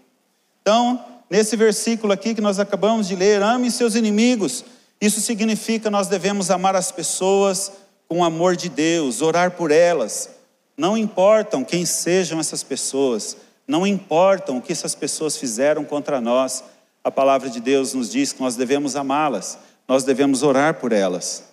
Então, 0.61 1.03
nesse 1.31 1.57
versículo 1.57 2.13
aqui 2.13 2.35
que 2.35 2.41
nós 2.41 2.59
acabamos 2.59 3.09
de 3.09 3.17
ler, 3.17 3.43
ame 3.43 3.71
seus 3.71 3.95
inimigos, 3.95 4.65
isso 5.01 5.21
significa 5.21 5.91
nós 5.91 6.09
devemos 6.09 6.51
amar 6.51 6.77
as 6.77 6.93
pessoas 6.93 7.73
com 8.09 8.21
o 8.21 8.25
amor 8.25 8.57
de 8.57 8.69
Deus, 8.69 9.23
orar 9.23 9.53
por 9.53 9.71
elas, 9.71 10.31
não 10.77 10.97
importam 10.97 11.65
quem 11.65 11.85
sejam 11.85 12.41
essas 12.41 12.63
pessoas, 12.63 13.37
não 13.67 13.87
importam 13.87 14.59
o 14.59 14.63
que 14.63 14.73
essas 14.73 14.95
pessoas 14.95 15.37
fizeram 15.37 15.85
contra 15.85 16.21
nós, 16.21 16.65
a 17.03 17.11
palavra 17.11 17.49
de 17.51 17.61
Deus 17.61 17.95
nos 17.95 18.11
diz 18.11 18.33
que 18.33 18.41
nós 18.41 18.57
devemos 18.57 18.97
amá-las, 18.97 19.59
nós 19.87 20.05
devemos 20.05 20.43
orar 20.43 20.75
por 20.75 20.93
elas. 20.93 21.48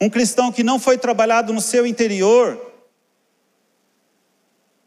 Um 0.00 0.08
cristão 0.08 0.52
que 0.52 0.62
não 0.62 0.78
foi 0.78 0.96
trabalhado 0.96 1.52
no 1.52 1.60
seu 1.60 1.86
interior, 1.86 2.60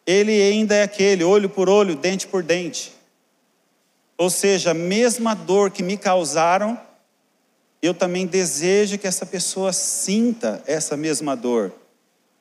ele 0.05 0.31
ainda 0.31 0.75
é 0.75 0.83
aquele, 0.83 1.23
olho 1.23 1.49
por 1.49 1.69
olho, 1.69 1.95
dente 1.95 2.27
por 2.27 2.43
dente. 2.43 2.93
Ou 4.17 4.29
seja, 4.29 4.71
a 4.71 4.73
mesma 4.73 5.33
dor 5.33 5.71
que 5.71 5.83
me 5.83 5.97
causaram, 5.97 6.79
eu 7.81 7.93
também 7.93 8.25
desejo 8.25 8.97
que 8.97 9.07
essa 9.07 9.25
pessoa 9.25 9.73
sinta 9.73 10.61
essa 10.65 10.95
mesma 10.95 11.35
dor. 11.35 11.73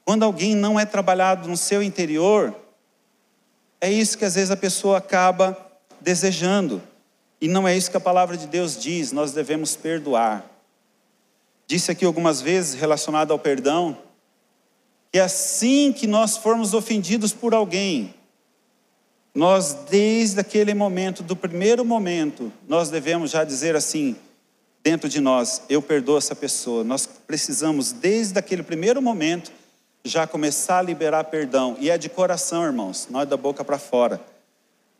Quando 0.04 0.24
alguém 0.24 0.54
não 0.54 0.78
é 0.78 0.84
trabalhado 0.84 1.48
no 1.48 1.56
seu 1.56 1.82
interior, 1.82 2.54
é 3.80 3.90
isso 3.90 4.18
que 4.18 4.24
às 4.24 4.34
vezes 4.34 4.50
a 4.50 4.56
pessoa 4.56 4.98
acaba 4.98 5.56
desejando. 6.00 6.82
E 7.40 7.48
não 7.48 7.66
é 7.66 7.76
isso 7.76 7.90
que 7.90 7.96
a 7.96 8.00
palavra 8.00 8.36
de 8.36 8.46
Deus 8.46 8.76
diz, 8.78 9.12
nós 9.12 9.32
devemos 9.32 9.74
perdoar. 9.74 10.44
Disse 11.70 11.92
aqui 11.92 12.04
algumas 12.04 12.40
vezes, 12.40 12.74
relacionado 12.74 13.30
ao 13.30 13.38
perdão, 13.38 13.96
que 15.12 15.20
assim 15.20 15.92
que 15.92 16.04
nós 16.04 16.36
formos 16.36 16.74
ofendidos 16.74 17.32
por 17.32 17.54
alguém, 17.54 18.12
nós 19.32 19.72
desde 19.88 20.40
aquele 20.40 20.74
momento, 20.74 21.22
do 21.22 21.36
primeiro 21.36 21.84
momento, 21.84 22.52
nós 22.66 22.90
devemos 22.90 23.30
já 23.30 23.44
dizer 23.44 23.76
assim, 23.76 24.16
dentro 24.82 25.08
de 25.08 25.20
nós, 25.20 25.62
eu 25.68 25.80
perdoo 25.80 26.18
essa 26.18 26.34
pessoa. 26.34 26.82
Nós 26.82 27.06
precisamos, 27.06 27.92
desde 27.92 28.36
aquele 28.36 28.64
primeiro 28.64 29.00
momento, 29.00 29.52
já 30.04 30.26
começar 30.26 30.80
a 30.80 30.82
liberar 30.82 31.22
perdão. 31.22 31.76
E 31.78 31.88
é 31.88 31.96
de 31.96 32.08
coração, 32.08 32.64
irmãos, 32.64 33.06
não 33.08 33.20
é 33.20 33.26
da 33.26 33.36
boca 33.36 33.64
para 33.64 33.78
fora. 33.78 34.20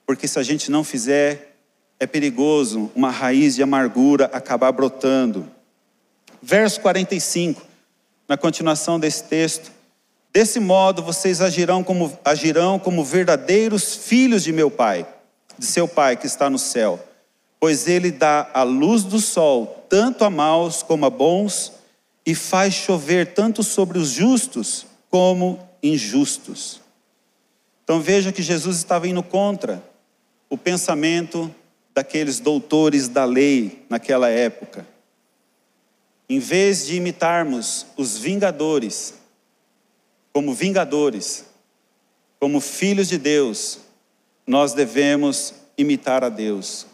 Porque 0.06 0.28
se 0.28 0.38
a 0.38 0.42
gente 0.44 0.70
não 0.70 0.84
fizer, 0.84 1.56
é 1.98 2.06
perigoso 2.06 2.92
uma 2.94 3.10
raiz 3.10 3.56
de 3.56 3.62
amargura 3.64 4.26
acabar 4.26 4.70
brotando. 4.70 5.50
Verso 6.42 6.80
45, 6.80 7.62
na 8.28 8.36
continuação 8.36 8.98
desse 8.98 9.24
texto. 9.24 9.70
Desse 10.32 10.60
modo 10.60 11.02
vocês 11.02 11.40
agirão 11.40 11.82
como, 11.82 12.16
agirão 12.24 12.78
como 12.78 13.04
verdadeiros 13.04 13.94
filhos 13.94 14.44
de 14.44 14.52
meu 14.52 14.70
Pai, 14.70 15.06
de 15.58 15.66
seu 15.66 15.88
Pai 15.88 16.16
que 16.16 16.26
está 16.26 16.48
no 16.48 16.58
céu. 16.58 16.98
Pois 17.58 17.86
ele 17.86 18.10
dá 18.10 18.48
a 18.54 18.62
luz 18.62 19.02
do 19.02 19.20
sol 19.20 19.80
tanto 19.90 20.24
a 20.24 20.30
maus 20.30 20.84
como 20.84 21.04
a 21.04 21.10
bons, 21.10 21.72
e 22.24 22.34
faz 22.34 22.74
chover 22.74 23.34
tanto 23.34 23.62
sobre 23.64 23.98
os 23.98 24.10
justos 24.10 24.86
como 25.10 25.58
injustos. 25.82 26.80
Então 27.82 28.00
veja 28.00 28.30
que 28.30 28.40
Jesus 28.40 28.76
estava 28.76 29.08
indo 29.08 29.22
contra 29.22 29.82
o 30.48 30.56
pensamento 30.56 31.52
daqueles 31.92 32.38
doutores 32.38 33.08
da 33.08 33.24
lei 33.24 33.84
naquela 33.90 34.28
época. 34.28 34.86
Em 36.30 36.38
vez 36.38 36.86
de 36.86 36.94
imitarmos 36.94 37.84
os 37.96 38.16
vingadores, 38.16 39.14
como 40.32 40.54
vingadores, 40.54 41.44
como 42.38 42.60
filhos 42.60 43.08
de 43.08 43.18
Deus, 43.18 43.80
nós 44.46 44.72
devemos 44.72 45.52
imitar 45.76 46.22
a 46.22 46.28
Deus. 46.28 46.86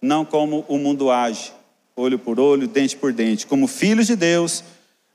Não 0.00 0.26
como 0.26 0.62
o 0.68 0.76
mundo 0.76 1.10
age, 1.10 1.54
olho 1.96 2.18
por 2.18 2.38
olho, 2.38 2.68
dente 2.68 2.94
por 2.94 3.14
dente. 3.14 3.46
Como 3.46 3.66
filhos 3.66 4.06
de 4.06 4.14
Deus, 4.14 4.62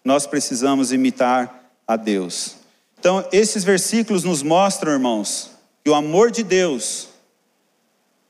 nós 0.04 0.26
precisamos 0.26 0.92
imitar 0.92 1.72
a 1.88 1.96
Deus. 1.96 2.56
Então, 2.98 3.24
esses 3.32 3.64
versículos 3.64 4.24
nos 4.24 4.42
mostram, 4.42 4.92
irmãos, 4.92 5.52
que 5.84 5.92
o 5.92 5.94
amor 5.94 6.32
de 6.32 6.42
Deus 6.42 7.10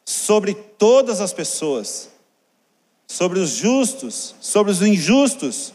sobre 0.06 0.54
todas 0.54 1.22
as 1.22 1.32
pessoas, 1.32 2.10
sobre 3.08 3.40
os 3.40 3.52
justos, 3.52 4.36
sobre 4.40 4.72
os 4.72 4.82
injustos, 4.82 5.74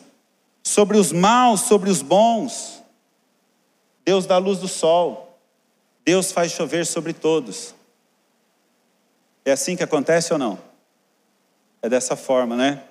sobre 0.63 0.97
os 0.97 1.13
maus, 1.13 1.63
sobre 1.63 1.91
os 1.91 2.03
bons. 2.03 2.83
Deus 4.05 4.27
dá 4.27 4.37
a 4.37 4.39
luz 4.39 4.59
do 4.59 4.69
sol, 4.69 5.39
Deus 6.05 6.33
faz 6.33 6.53
chover 6.53 6.87
sobre 6.87 7.13
todos. 7.13 7.75
É 9.45 9.53
assim 9.53 9.77
que 9.77 9.83
acontece 9.83 10.33
ou 10.33 10.39
não? 10.39 10.59
É 11.83 11.89
dessa 11.89 12.17
forma, 12.17 12.57
né? 12.57 12.83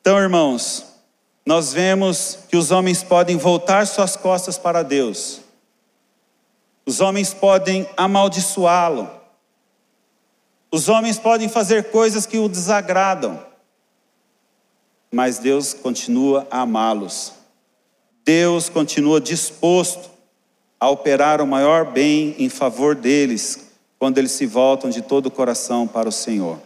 Então, 0.00 0.18
irmãos, 0.18 0.86
nós 1.44 1.72
vemos 1.72 2.38
que 2.48 2.56
os 2.56 2.70
homens 2.70 3.02
podem 3.02 3.36
voltar 3.36 3.86
suas 3.86 4.16
costas 4.16 4.56
para 4.56 4.82
Deus, 4.82 5.40
os 6.86 7.00
homens 7.00 7.34
podem 7.34 7.88
amaldiçoá-lo, 7.96 9.17
os 10.70 10.88
homens 10.88 11.18
podem 11.18 11.48
fazer 11.48 11.90
coisas 11.90 12.26
que 12.26 12.38
o 12.38 12.48
desagradam, 12.48 13.42
mas 15.10 15.38
Deus 15.38 15.72
continua 15.72 16.46
a 16.50 16.60
amá-los. 16.60 17.32
Deus 18.24 18.68
continua 18.68 19.20
disposto 19.20 20.10
a 20.78 20.88
operar 20.90 21.40
o 21.40 21.46
maior 21.46 21.90
bem 21.90 22.34
em 22.38 22.48
favor 22.48 22.94
deles, 22.94 23.70
quando 23.98 24.18
eles 24.18 24.32
se 24.32 24.46
voltam 24.46 24.90
de 24.90 25.00
todo 25.00 25.26
o 25.26 25.30
coração 25.30 25.86
para 25.86 26.08
o 26.08 26.12
Senhor. 26.12 26.60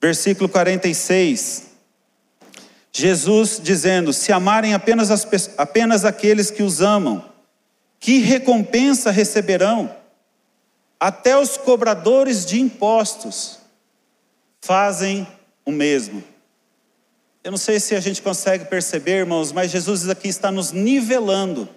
Versículo 0.00 0.48
46. 0.48 1.64
Jesus 2.92 3.60
dizendo: 3.62 4.12
Se 4.12 4.32
amarem 4.32 4.72
apenas, 4.72 5.10
as, 5.10 5.26
apenas 5.58 6.04
aqueles 6.04 6.50
que 6.50 6.62
os 6.62 6.80
amam, 6.80 7.22
que 7.98 8.18
recompensa 8.18 9.10
receberão? 9.10 9.90
Até 10.98 11.38
os 11.38 11.56
cobradores 11.56 12.46
de 12.46 12.60
impostos 12.60 13.58
fazem 14.60 15.26
o 15.64 15.70
mesmo. 15.70 16.24
Eu 17.44 17.50
não 17.52 17.58
sei 17.58 17.78
se 17.78 17.94
a 17.94 18.00
gente 18.00 18.22
consegue 18.22 18.64
perceber, 18.64 19.18
irmãos, 19.18 19.52
mas 19.52 19.70
Jesus 19.70 20.08
aqui 20.08 20.28
está 20.28 20.50
nos 20.50 20.72
nivelando. 20.72 21.68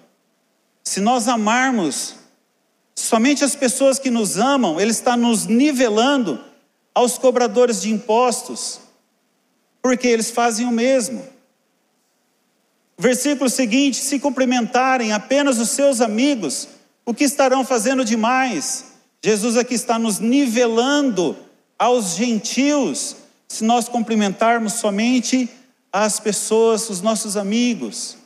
Se 0.83 0.99
nós 0.99 1.27
amarmos 1.27 2.15
somente 2.95 3.43
as 3.43 3.55
pessoas 3.55 3.99
que 3.99 4.09
nos 4.09 4.37
amam, 4.37 4.79
Ele 4.79 4.91
está 4.91 5.15
nos 5.15 5.45
nivelando 5.45 6.43
aos 6.93 7.17
cobradores 7.17 7.81
de 7.81 7.91
impostos, 7.91 8.79
porque 9.81 10.07
eles 10.07 10.31
fazem 10.31 10.65
o 10.65 10.71
mesmo. 10.71 11.25
Versículo 12.97 13.49
seguinte: 13.49 13.97
se 13.97 14.19
cumprimentarem 14.19 15.11
apenas 15.11 15.59
os 15.59 15.69
seus 15.69 16.01
amigos, 16.01 16.67
o 17.05 17.13
que 17.13 17.23
estarão 17.23 17.63
fazendo 17.63 18.03
demais? 18.03 18.85
Jesus 19.23 19.57
aqui 19.57 19.73
está 19.73 19.99
nos 19.99 20.19
nivelando 20.19 21.35
aos 21.77 22.15
gentios, 22.15 23.15
se 23.47 23.63
nós 23.63 23.89
cumprimentarmos 23.89 24.73
somente 24.73 25.49
as 25.91 26.19
pessoas, 26.19 26.89
os 26.89 27.01
nossos 27.01 27.35
amigos. 27.35 28.17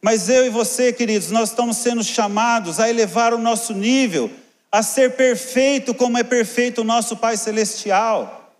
Mas 0.00 0.28
eu 0.28 0.46
e 0.46 0.50
você, 0.50 0.92
queridos, 0.92 1.30
nós 1.30 1.48
estamos 1.48 1.78
sendo 1.78 2.04
chamados 2.04 2.78
a 2.78 2.88
elevar 2.88 3.32
o 3.32 3.38
nosso 3.38 3.72
nível, 3.72 4.30
a 4.70 4.82
ser 4.82 5.16
perfeito 5.16 5.94
como 5.94 6.18
é 6.18 6.22
perfeito 6.22 6.82
o 6.82 6.84
nosso 6.84 7.16
Pai 7.16 7.36
Celestial. 7.36 8.52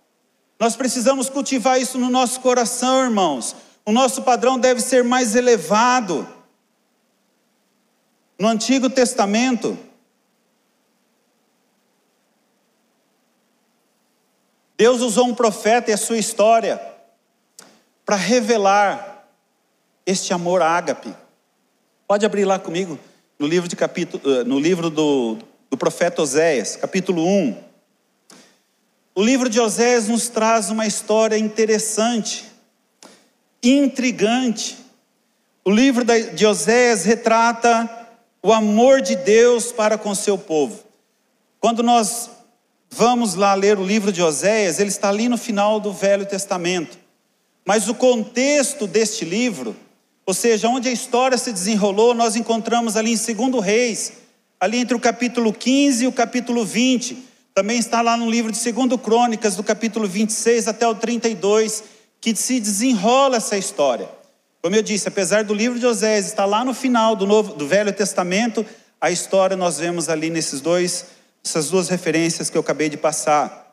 Nós 0.59 0.75
precisamos 0.75 1.29
cultivar 1.29 1.79
isso 1.79 1.97
no 1.97 2.09
nosso 2.09 2.39
coração, 2.39 3.03
irmãos. 3.03 3.55
O 3.85 3.91
nosso 3.91 4.23
padrão 4.23 4.57
deve 4.57 4.81
ser 4.81 5.03
mais 5.03 5.35
elevado. 5.35 6.27
No 8.39 8.47
Antigo 8.47 8.89
Testamento, 8.89 9.77
Deus 14.77 15.01
usou 15.01 15.27
um 15.27 15.35
profeta 15.35 15.89
e 15.89 15.93
a 15.93 15.97
sua 15.97 16.17
história 16.17 16.81
para 18.05 18.15
revelar 18.15 19.27
este 20.05 20.33
amor 20.33 20.61
ágape. 20.61 21.13
Pode 22.07 22.25
abrir 22.25 22.45
lá 22.45 22.59
comigo 22.59 22.99
no 23.39 23.47
livro, 23.47 23.67
de 23.67 23.75
capítulo, 23.75 24.21
eh, 24.31 24.43
no 24.43 24.59
livro 24.59 24.89
do, 24.89 25.37
do 25.69 25.77
profeta 25.77 26.21
Oséias, 26.21 26.75
capítulo 26.75 27.25
1. 27.25 27.57
O 29.15 29.23
livro 29.23 29.49
de 29.49 29.59
Oséias 29.59 30.09
nos 30.09 30.27
traz 30.27 30.69
uma 30.69 30.85
história 30.85 31.37
interessante, 31.37 32.45
intrigante. 33.63 34.77
O 35.63 35.71
livro 35.71 36.03
de 36.03 36.45
Oséias 36.45 37.05
retrata 37.05 38.07
o 38.43 38.53
amor 38.53 39.01
de 39.01 39.15
Deus 39.15 39.71
para 39.71 39.97
com 39.97 40.13
seu 40.13 40.37
povo. 40.37 40.83
Quando 41.59 41.81
nós 41.81 42.29
Vamos 42.97 43.35
lá 43.35 43.53
ler 43.53 43.77
o 43.77 43.83
livro 43.83 44.09
de 44.09 44.21
Oséias, 44.21 44.79
ele 44.79 44.87
está 44.87 45.09
ali 45.09 45.27
no 45.27 45.37
final 45.37 45.81
do 45.81 45.91
Velho 45.91 46.25
Testamento. 46.25 46.97
Mas 47.65 47.89
o 47.89 47.93
contexto 47.93 48.87
deste 48.87 49.25
livro, 49.25 49.75
ou 50.25 50.33
seja, 50.33 50.69
onde 50.69 50.87
a 50.87 50.93
história 50.93 51.37
se 51.37 51.51
desenrolou, 51.51 52.13
nós 52.13 52.37
encontramos 52.37 52.95
ali 52.95 53.11
em 53.11 53.49
2 53.49 53.61
Reis, 53.61 54.13
ali 54.57 54.77
entre 54.77 54.95
o 54.95 54.99
capítulo 54.99 55.51
15 55.51 56.05
e 56.05 56.07
o 56.07 56.11
capítulo 56.13 56.63
20. 56.63 57.17
Também 57.53 57.77
está 57.77 58.01
lá 58.01 58.15
no 58.15 58.31
livro 58.31 58.49
de 58.49 58.71
2 58.71 59.01
Crônicas, 59.01 59.57
do 59.57 59.63
capítulo 59.63 60.07
26 60.07 60.69
até 60.69 60.87
o 60.87 60.95
32, 60.95 61.83
que 62.21 62.33
se 62.33 62.61
desenrola 62.61 63.35
essa 63.35 63.57
história. 63.57 64.07
Como 64.61 64.73
eu 64.73 64.81
disse, 64.81 65.09
apesar 65.09 65.43
do 65.43 65.53
livro 65.53 65.77
de 65.77 65.85
Oséias 65.85 66.27
estar 66.27 66.45
lá 66.45 66.63
no 66.63 66.73
final 66.73 67.13
do, 67.13 67.27
Novo, 67.27 67.55
do 67.55 67.67
Velho 67.67 67.91
Testamento, 67.91 68.65
a 69.01 69.11
história 69.11 69.57
nós 69.57 69.79
vemos 69.79 70.07
ali 70.07 70.29
nesses 70.29 70.61
dois 70.61 71.07
essas 71.45 71.69
duas 71.69 71.87
referências 71.89 72.49
que 72.49 72.57
eu 72.57 72.61
acabei 72.61 72.89
de 72.89 72.97
passar. 72.97 73.71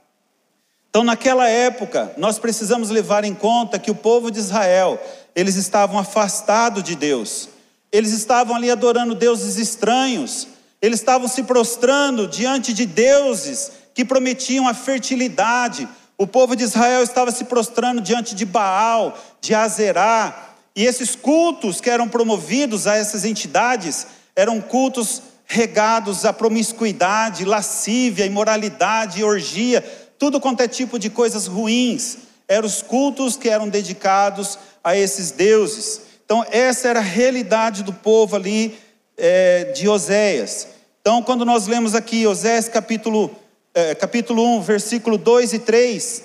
Então, 0.91 1.03
naquela 1.03 1.49
época, 1.49 2.13
nós 2.19 2.39
precisamos 2.39 2.91
levar 2.91 3.25
em 3.25 3.35
conta 3.35 3.79
que 3.79 3.91
o 3.91 3.95
povo 3.95 4.31
de 4.31 4.39
Israel, 4.39 5.01
eles 5.35 5.57
estavam 5.57 5.99
afastados 5.99 6.83
de 6.83 6.95
Deus. 6.95 7.49
Eles 7.91 8.13
estavam 8.13 8.55
ali 8.55 8.71
adorando 8.71 9.15
deuses 9.15 9.57
estranhos. 9.57 10.49
Eles 10.83 11.01
estavam 11.01 11.27
se 11.27 11.45
prostrando 11.45 12.29
diante 12.29 12.75
de 12.75 12.85
deuses 12.85 13.73
que 13.95 14.05
prometiam 14.05 14.69
a 14.69 14.75
fertilidade. 14.75 15.89
O 16.19 16.27
povo 16.27 16.55
de 16.55 16.65
Israel 16.65 17.03
estava 17.03 17.31
se 17.31 17.45
prostrando 17.45 18.03
diante 18.03 18.35
de 18.35 18.45
Baal, 18.45 19.19
de 19.41 19.55
Azerá. 19.55 20.51
E 20.77 20.85
esses 20.85 21.17
cultos 21.17 21.81
que 21.81 21.89
eram 21.89 22.07
promovidos 22.07 22.87
a 22.87 22.97
essas 22.97 23.25
entidades 23.25 24.07
eram 24.37 24.61
cultos 24.61 25.23
regados 25.53 26.25
à 26.25 26.33
promiscuidade, 26.33 27.45
lascívia, 27.45 28.25
imoralidade, 28.25 29.23
orgia, 29.23 29.85
tudo 30.19 30.41
quanto 30.41 30.63
é 30.63 30.67
tipo 30.67 30.99
de 30.99 31.11
coisas 31.11 31.47
ruins. 31.47 32.17
Eram 32.49 32.67
os 32.67 32.81
cultos 32.81 33.37
que 33.37 33.51
eram 33.51 33.69
dedicados 33.69 34.59
a 34.83 34.97
esses 34.97 35.31
deuses. 35.31 36.01
Então, 36.25 36.43
essa 36.51 36.89
era 36.89 37.01
a 37.01 37.03
realidade 37.03 37.83
do 37.83 37.93
povo 37.93 38.35
ali 38.35 38.79
é, 39.15 39.65
de 39.73 39.87
Oséias. 39.87 40.69
Então, 41.03 41.23
quando 41.23 41.45
nós 41.45 41.67
lemos 41.67 41.95
aqui 41.95 42.27
Oséias 42.27 42.67
capítulo, 42.67 43.31
é, 43.75 43.95
capítulo 43.95 44.57
1, 44.57 44.63
versículo 44.63 45.19
2 45.19 45.53
e 45.53 45.59
3, 45.59 46.23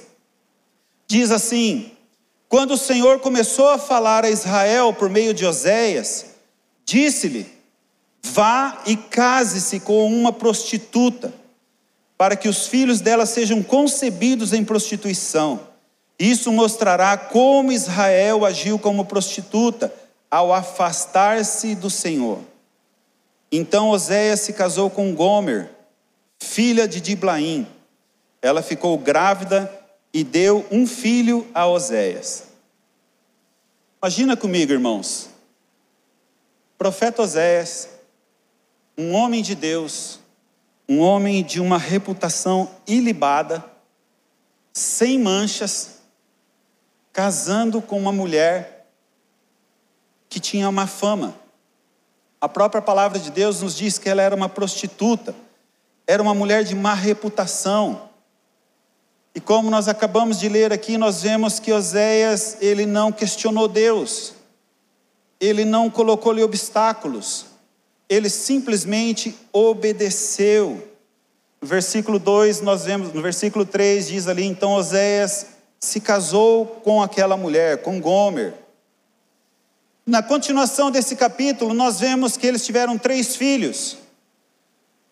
diz 1.05 1.31
assim: 1.31 1.91
Quando 2.47 2.75
o 2.75 2.77
Senhor 2.77 3.19
começou 3.19 3.67
a 3.67 3.77
falar 3.77 4.23
a 4.23 4.29
Israel 4.29 4.93
por 4.93 5.09
meio 5.09 5.33
de 5.33 5.45
Oséias, 5.45 6.27
disse-lhe: 6.85 7.56
Vá 8.23 8.83
e 8.85 8.95
case-se 8.95 9.79
com 9.79 10.05
uma 10.07 10.31
prostituta, 10.33 11.33
para 12.17 12.35
que 12.35 12.49
os 12.49 12.67
filhos 12.67 12.99
dela 12.99 13.25
sejam 13.25 13.61
concebidos 13.63 14.53
em 14.53 14.63
prostituição. 14.63 15.59
Isso 16.19 16.51
mostrará 16.51 17.15
como 17.17 17.71
Israel 17.71 18.45
agiu 18.45 18.79
como 18.79 19.05
prostituta 19.05 19.93
ao 20.29 20.51
afastar-se 20.51 21.75
do 21.75 21.89
Senhor. 21.89 22.39
Então 23.51 23.89
Oséias 23.89 24.41
se 24.41 24.53
casou 24.53 24.89
com 24.89 25.13
Gomer, 25.13 25.69
filha 26.39 26.87
de 26.87 26.99
Diblaim. 26.99 27.67
Ela 28.41 28.61
ficou 28.61 28.97
grávida 28.97 29.71
e 30.13 30.23
deu 30.23 30.65
um 30.71 30.87
filho 30.87 31.47
a 31.53 31.67
Oséias. 31.67 32.45
Imagina 34.01 34.35
comigo, 34.35 34.71
irmãos. 34.71 35.29
O 36.75 36.77
profeta 36.77 37.21
Oséias 37.21 37.89
um 38.97 39.13
homem 39.13 39.43
de 39.43 39.53
Deus, 39.53 40.19
um 40.89 40.99
homem 40.99 41.43
de 41.43 41.59
uma 41.59 41.77
reputação 41.77 42.69
ilibada, 42.87 43.63
sem 44.73 45.19
manchas, 45.19 45.97
casando 47.11 47.81
com 47.81 47.97
uma 47.97 48.11
mulher 48.11 48.87
que 50.29 50.39
tinha 50.39 50.69
uma 50.69 50.87
fama. 50.87 51.35
A 52.39 52.47
própria 52.47 52.81
palavra 52.81 53.17
de 53.17 53.31
Deus 53.31 53.61
nos 53.61 53.75
diz 53.75 53.97
que 53.97 54.07
ela 54.07 54.21
era 54.21 54.35
uma 54.35 54.47
prostituta, 54.47 55.35
era 56.05 56.21
uma 56.21 56.33
mulher 56.33 56.63
de 56.63 56.75
má 56.75 56.93
reputação. 56.93 58.09
E 59.33 59.41
como 59.41 59.71
nós 59.71 59.87
acabamos 59.87 60.39
de 60.39 60.47
ler 60.47 60.71
aqui, 60.71 60.97
nós 60.97 61.23
vemos 61.23 61.59
que 61.59 61.73
Oséias, 61.73 62.57
ele 62.61 62.85
não 62.85 63.11
questionou 63.11 63.67
Deus, 63.67 64.33
ele 65.39 65.65
não 65.65 65.89
colocou-lhe 65.89 66.43
obstáculos, 66.43 67.46
ele 68.09 68.29
simplesmente 68.29 69.35
obedeceu. 69.51 70.87
No 71.61 71.67
versículo 71.67 72.19
2, 72.19 72.61
nós 72.61 72.85
vemos, 72.85 73.13
no 73.13 73.21
versículo 73.21 73.65
3 73.65 74.07
diz 74.07 74.27
ali, 74.27 74.43
então 74.43 74.73
Oséias 74.73 75.47
se 75.79 75.99
casou 75.99 76.65
com 76.65 77.01
aquela 77.01 77.35
mulher, 77.35 77.81
com 77.81 77.99
Gomer. 77.99 78.53
Na 80.05 80.23
continuação 80.23 80.89
desse 80.89 81.15
capítulo, 81.15 81.73
nós 81.73 81.99
vemos 81.99 82.37
que 82.37 82.47
eles 82.47 82.65
tiveram 82.65 82.97
três 82.97 83.35
filhos. 83.35 83.97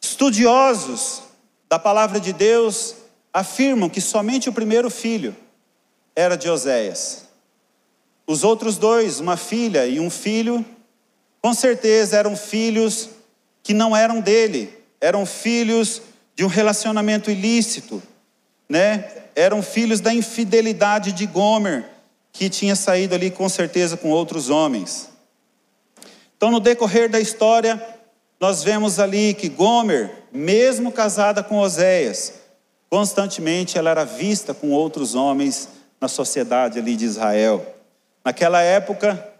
Estudiosos 0.01 1.23
da 1.67 1.77
palavra 1.77 2.19
de 2.19 2.31
Deus 2.31 2.95
afirmam 3.34 3.89
que 3.89 3.99
somente 3.99 4.47
o 4.47 4.53
primeiro 4.53 4.89
filho 4.89 5.36
era 6.15 6.38
de 6.38 6.49
Oséias. 6.49 7.25
Os 8.25 8.43
outros 8.43 8.77
dois, 8.77 9.19
uma 9.19 9.36
filha 9.36 9.86
e 9.86 9.99
um 9.99 10.10
filho, 10.10 10.65
com 11.45 11.53
certeza 11.53 12.17
eram 12.17 12.36
filhos 12.36 13.08
que 13.62 13.71
não 13.71 13.95
eram 13.95 14.19
dele, 14.19 14.75
eram 14.99 15.27
filhos 15.27 16.01
de 16.36 16.43
um 16.43 16.47
relacionamento 16.47 17.29
ilícito, 17.29 18.01
né? 18.67 19.05
Eram 19.36 19.62
filhos 19.62 19.99
da 19.99 20.12
infidelidade 20.12 21.12
de 21.12 21.27
Gomer, 21.27 21.86
que 22.31 22.49
tinha 22.49 22.75
saído 22.75 23.13
ali 23.13 23.29
com 23.29 23.47
certeza 23.47 23.95
com 23.95 24.10
outros 24.10 24.49
homens. 24.49 25.08
Então, 26.36 26.49
no 26.49 26.60
decorrer 26.60 27.12
da 27.12 27.19
história, 27.19 27.79
nós 28.39 28.63
vemos 28.63 28.99
ali 28.99 29.36
que 29.36 29.47
Gomer, 29.47 30.10
mesmo 30.34 30.91
casada 30.91 31.43
com 31.43 31.60
Oséias, 31.60 32.34
constantemente 32.89 33.77
ela 33.77 33.91
era 33.91 34.03
vista 34.03 34.51
com 34.51 34.71
outros 34.71 35.13
homens 35.13 35.69
na 36.01 36.08
sociedade 36.08 36.79
ali 36.79 36.95
de 36.95 37.05
Israel. 37.05 37.63
Naquela 38.23 38.63
época, 38.63 39.35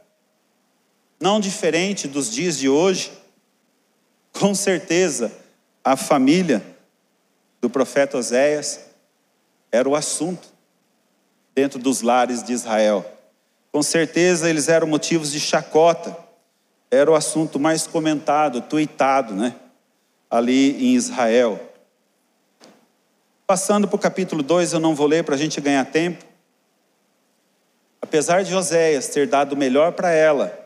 não 1.26 1.40
diferente 1.40 2.08
dos 2.08 2.30
dias 2.32 2.56
de 2.56 2.70
hoje, 2.70 3.12
com 4.32 4.54
certeza 4.54 5.32
a 5.84 5.98
família 5.98 6.64
do 7.60 7.68
profeta 7.68 8.16
Oséias 8.16 8.80
era 9.72 9.90
o 9.90 9.96
assunto 9.96 10.48
dentro 11.56 11.80
dos 11.80 12.04
lares 12.04 12.44
de 12.44 12.54
Israel. 12.54 13.04
Com 13.72 13.82
certeza 13.82 14.48
eles 14.48 14.70
eram 14.70 14.86
motivos 14.86 15.32
de 15.32 15.40
chacota, 15.40 16.16
era 16.92 17.10
o 17.10 17.16
assunto 17.16 17.60
mais 17.60 17.88
comentado, 17.88 18.62
tuitado, 18.62 19.34
né? 19.34 19.56
Ali 20.30 20.86
em 20.86 20.94
Israel. 20.94 21.60
Passando 23.48 23.88
para 23.88 23.96
o 23.96 24.00
capítulo 24.00 24.44
2, 24.44 24.74
eu 24.74 24.80
não 24.80 24.94
vou 24.94 25.08
ler 25.08 25.24
para 25.24 25.34
a 25.34 25.40
gente 25.40 25.60
ganhar 25.60 25.86
tempo. 25.86 26.24
Apesar 28.00 28.44
de 28.44 28.54
Oséias 28.54 29.08
ter 29.08 29.26
dado 29.26 29.58
melhor 29.58 29.94
para 29.94 30.12
ela, 30.12 30.65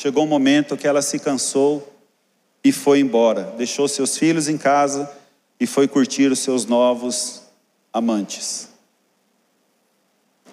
Chegou 0.00 0.24
um 0.24 0.28
momento 0.28 0.76
que 0.76 0.86
ela 0.86 1.02
se 1.02 1.18
cansou 1.18 1.92
e 2.64 2.72
foi 2.72 3.00
embora. 3.00 3.54
Deixou 3.56 3.86
seus 3.88 4.16
filhos 4.16 4.48
em 4.48 4.58
casa 4.58 5.10
e 5.58 5.66
foi 5.66 5.86
curtir 5.86 6.30
os 6.30 6.40
seus 6.40 6.66
novos 6.66 7.42
amantes. 7.92 8.68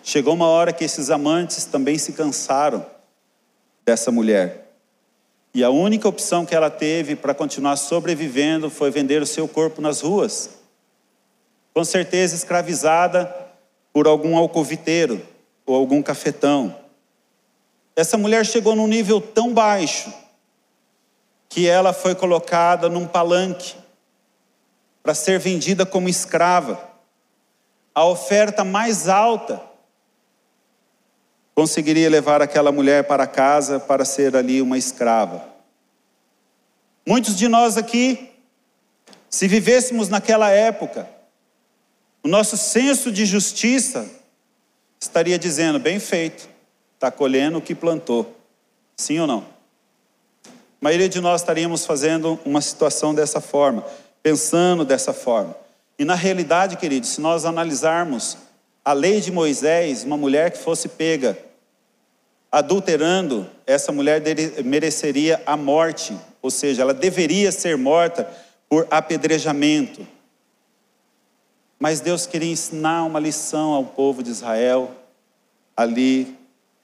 Chegou 0.03 0.33
uma 0.33 0.47
hora 0.47 0.73
que 0.73 0.83
esses 0.83 1.09
amantes 1.09 1.65
também 1.65 1.97
se 1.97 2.13
cansaram 2.13 2.85
dessa 3.85 4.11
mulher. 4.11 4.69
E 5.53 5.63
a 5.63 5.69
única 5.69 6.07
opção 6.07 6.45
que 6.45 6.53
ela 6.53 6.69
teve 6.69 7.15
para 7.15 7.33
continuar 7.33 7.75
sobrevivendo 7.75 8.69
foi 8.69 8.91
vender 8.91 9.21
o 9.21 9.25
seu 9.25 9.47
corpo 9.47 9.81
nas 9.81 10.01
ruas. 10.01 10.51
Com 11.73 11.83
certeza 11.83 12.35
escravizada 12.35 13.33
por 13.91 14.07
algum 14.07 14.37
alcoviteiro 14.37 15.21
ou 15.65 15.75
algum 15.75 16.01
cafetão. 16.01 16.75
Essa 17.99 18.17
mulher 18.17 18.45
chegou 18.45 18.77
num 18.77 18.87
nível 18.87 19.19
tão 19.19 19.53
baixo 19.53 20.13
que 21.49 21.67
ela 21.67 21.91
foi 21.91 22.15
colocada 22.15 22.87
num 22.87 23.05
palanque 23.05 23.75
para 25.03 25.13
ser 25.13 25.37
vendida 25.37 25.85
como 25.85 26.07
escrava. 26.07 26.81
A 27.93 28.05
oferta 28.05 28.63
mais 28.63 29.09
alta 29.09 29.61
conseguiria 31.53 32.09
levar 32.09 32.41
aquela 32.41 32.71
mulher 32.71 33.03
para 33.03 33.27
casa 33.27 33.81
para 33.81 34.05
ser 34.05 34.33
ali 34.33 34.61
uma 34.61 34.77
escrava. 34.77 35.45
Muitos 37.05 37.35
de 37.35 37.49
nós 37.49 37.75
aqui, 37.75 38.31
se 39.29 39.45
vivêssemos 39.45 40.07
naquela 40.07 40.49
época, 40.49 41.05
o 42.23 42.29
nosso 42.29 42.55
senso 42.55 43.11
de 43.11 43.25
justiça 43.25 44.09
estaria 45.01 45.37
dizendo: 45.37 45.77
bem 45.79 45.99
feito, 45.99 46.47
está 46.99 47.09
colhendo 47.09 47.59
o 47.59 47.61
que 47.61 47.73
plantou. 47.73 48.35
Sim 48.97 49.19
ou 49.19 49.27
não? 49.27 49.45
A 50.45 50.49
maioria 50.81 51.07
de 51.07 51.21
nós 51.21 51.39
estaríamos 51.39 51.85
fazendo 51.85 52.37
uma 52.43 52.59
situação 52.59 53.15
dessa 53.15 53.39
forma, 53.39 53.85
pensando 54.21 54.83
dessa 54.83 55.13
forma. 55.13 55.55
E 55.97 56.03
na 56.03 56.13
realidade, 56.13 56.75
queridos, 56.75 57.11
se 57.11 57.21
nós 57.21 57.45
analisarmos 57.45 58.37
a 58.83 58.91
lei 58.91 59.21
de 59.21 59.31
Moisés, 59.31 60.03
uma 60.03 60.17
mulher 60.17 60.51
que 60.51 60.57
fosse 60.57 60.89
pega 60.89 61.37
adulterando, 62.51 63.49
essa 63.65 63.93
mulher 63.93 64.21
mereceria 64.65 65.41
a 65.45 65.55
morte, 65.55 66.13
ou 66.41 66.51
seja, 66.51 66.81
ela 66.81 66.93
deveria 66.93 67.49
ser 67.49 67.77
morta 67.77 68.29
por 68.67 68.85
apedrejamento. 68.91 70.05
Mas 71.79 72.01
Deus 72.01 72.25
queria 72.25 72.51
ensinar 72.51 73.05
uma 73.05 73.21
lição 73.21 73.71
ao 73.71 73.85
povo 73.85 74.21
de 74.21 74.31
Israel 74.31 74.91
ali 75.77 76.38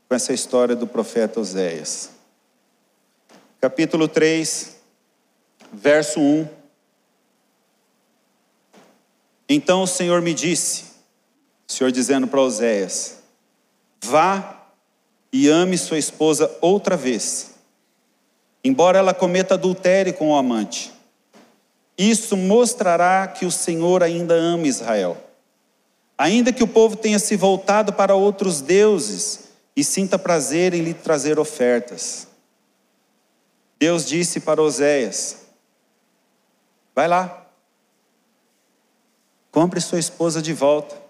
com 0.07 0.15
essa 0.15 0.33
história 0.33 0.75
do 0.75 0.85
profeta 0.85 1.39
Oséias. 1.39 2.11
Capítulo 3.59 4.07
3, 4.07 4.75
verso 5.73 6.19
1. 6.19 6.47
Então 9.49 9.83
o 9.83 9.87
Senhor 9.87 10.21
me 10.21 10.33
disse, 10.33 10.85
o 11.67 11.71
Senhor 11.71 11.91
dizendo 11.91 12.27
para 12.27 12.41
Oséias: 12.41 13.17
Vá 14.03 14.67
e 15.33 15.49
ame 15.49 15.77
sua 15.77 15.97
esposa 15.97 16.55
outra 16.61 16.95
vez, 16.95 17.55
embora 18.63 18.99
ela 18.99 19.13
cometa 19.13 19.55
adultério 19.55 20.13
com 20.13 20.29
o 20.29 20.35
amante. 20.35 20.93
Isso 21.97 22.35
mostrará 22.35 23.27
que 23.27 23.45
o 23.45 23.51
Senhor 23.51 24.03
ainda 24.03 24.33
ama 24.33 24.67
Israel. 24.67 25.17
Ainda 26.17 26.53
que 26.53 26.63
o 26.63 26.67
povo 26.67 26.95
tenha 26.95 27.19
se 27.19 27.35
voltado 27.35 27.93
para 27.93 28.15
outros 28.15 28.61
deuses, 28.61 29.44
e 29.75 29.83
sinta 29.83 30.17
prazer 30.17 30.73
em 30.73 30.81
lhe 30.81 30.93
trazer 30.93 31.37
ofertas. 31.37 32.27
Deus 33.77 34.05
disse 34.05 34.39
para 34.39 34.61
Oséias: 34.61 35.47
Vai 36.95 37.07
lá, 37.07 37.45
compre 39.51 39.81
sua 39.81 39.99
esposa 39.99 40.41
de 40.41 40.53
volta. 40.53 41.03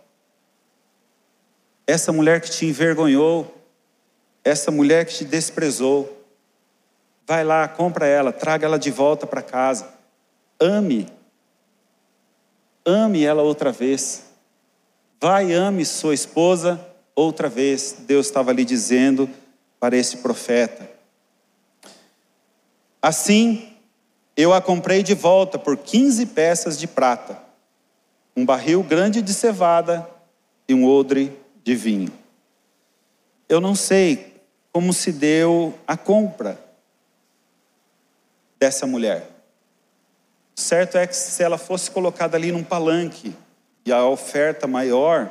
Essa 1.86 2.12
mulher 2.12 2.42
que 2.42 2.50
te 2.50 2.66
envergonhou, 2.66 3.56
essa 4.44 4.72
mulher 4.72 5.06
que 5.06 5.14
te 5.14 5.24
desprezou, 5.24 6.26
vai 7.28 7.44
lá, 7.44 7.68
compra 7.68 8.08
ela, 8.08 8.34
traga 8.34 8.66
ela 8.66 8.80
de 8.80 8.90
volta 8.90 9.28
para 9.28 9.44
casa. 9.44 9.94
Ame, 10.60 11.08
ame 12.84 13.24
ela 13.24 13.44
outra 13.44 13.72
vez. 13.72 14.24
Vai, 15.22 15.54
ame 15.54 15.86
sua 15.86 16.16
esposa 16.16 16.95
Outra 17.16 17.48
vez, 17.48 17.96
Deus 18.00 18.26
estava 18.26 18.52
ali 18.52 18.66
dizendo 18.66 19.30
para 19.80 19.96
esse 19.96 20.18
profeta: 20.18 20.90
Assim, 23.02 23.74
eu 24.36 24.54
a 24.54 24.62
comprei 24.62 25.02
de 25.02 25.14
volta 25.14 25.58
por 25.58 25.78
15 25.78 26.26
peças 26.28 26.78
de 26.78 26.88
prata, 26.88 27.42
um 28.36 28.46
barril 28.46 28.84
grande 28.84 29.22
de 29.22 29.34
cevada 29.34 30.10
e 30.68 30.74
um 30.74 30.86
odre 30.86 31.32
de 31.64 31.74
vinho. 31.74 32.12
Eu 33.48 33.62
não 33.62 33.76
sei 33.76 34.34
como 34.74 34.92
se 34.92 35.14
deu 35.14 35.74
a 35.88 35.96
compra 35.96 36.60
dessa 38.60 38.86
mulher. 38.86 39.30
Certo 40.56 40.98
é 40.98 41.06
que 41.08 41.16
se 41.16 41.44
ela 41.44 41.58
fosse 41.58 41.92
colocada 41.92 42.36
ali 42.36 42.52
num 42.52 42.64
palanque 42.64 43.36
e 43.86 43.92
a 43.92 44.06
oferta 44.06 44.68
maior, 44.68 45.30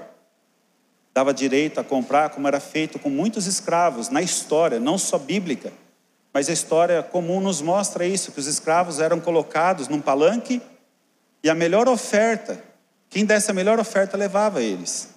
dava 1.14 1.32
direito 1.32 1.78
a 1.78 1.84
comprar, 1.84 2.30
como 2.30 2.48
era 2.48 2.58
feito 2.58 2.98
com 2.98 3.08
muitos 3.08 3.46
escravos 3.46 4.08
na 4.08 4.20
história, 4.20 4.80
não 4.80 4.98
só 4.98 5.16
bíblica, 5.16 5.72
mas 6.32 6.48
a 6.48 6.52
história 6.52 7.00
comum 7.04 7.40
nos 7.40 7.62
mostra 7.62 8.04
isso, 8.04 8.32
que 8.32 8.40
os 8.40 8.48
escravos 8.48 8.98
eram 8.98 9.20
colocados 9.20 9.86
num 9.86 10.00
palanque 10.00 10.60
e 11.44 11.48
a 11.48 11.54
melhor 11.54 11.88
oferta, 11.88 12.60
quem 13.08 13.24
desse 13.24 13.48
a 13.48 13.54
melhor 13.54 13.78
oferta 13.78 14.16
levava 14.16 14.60
eles. 14.60 15.10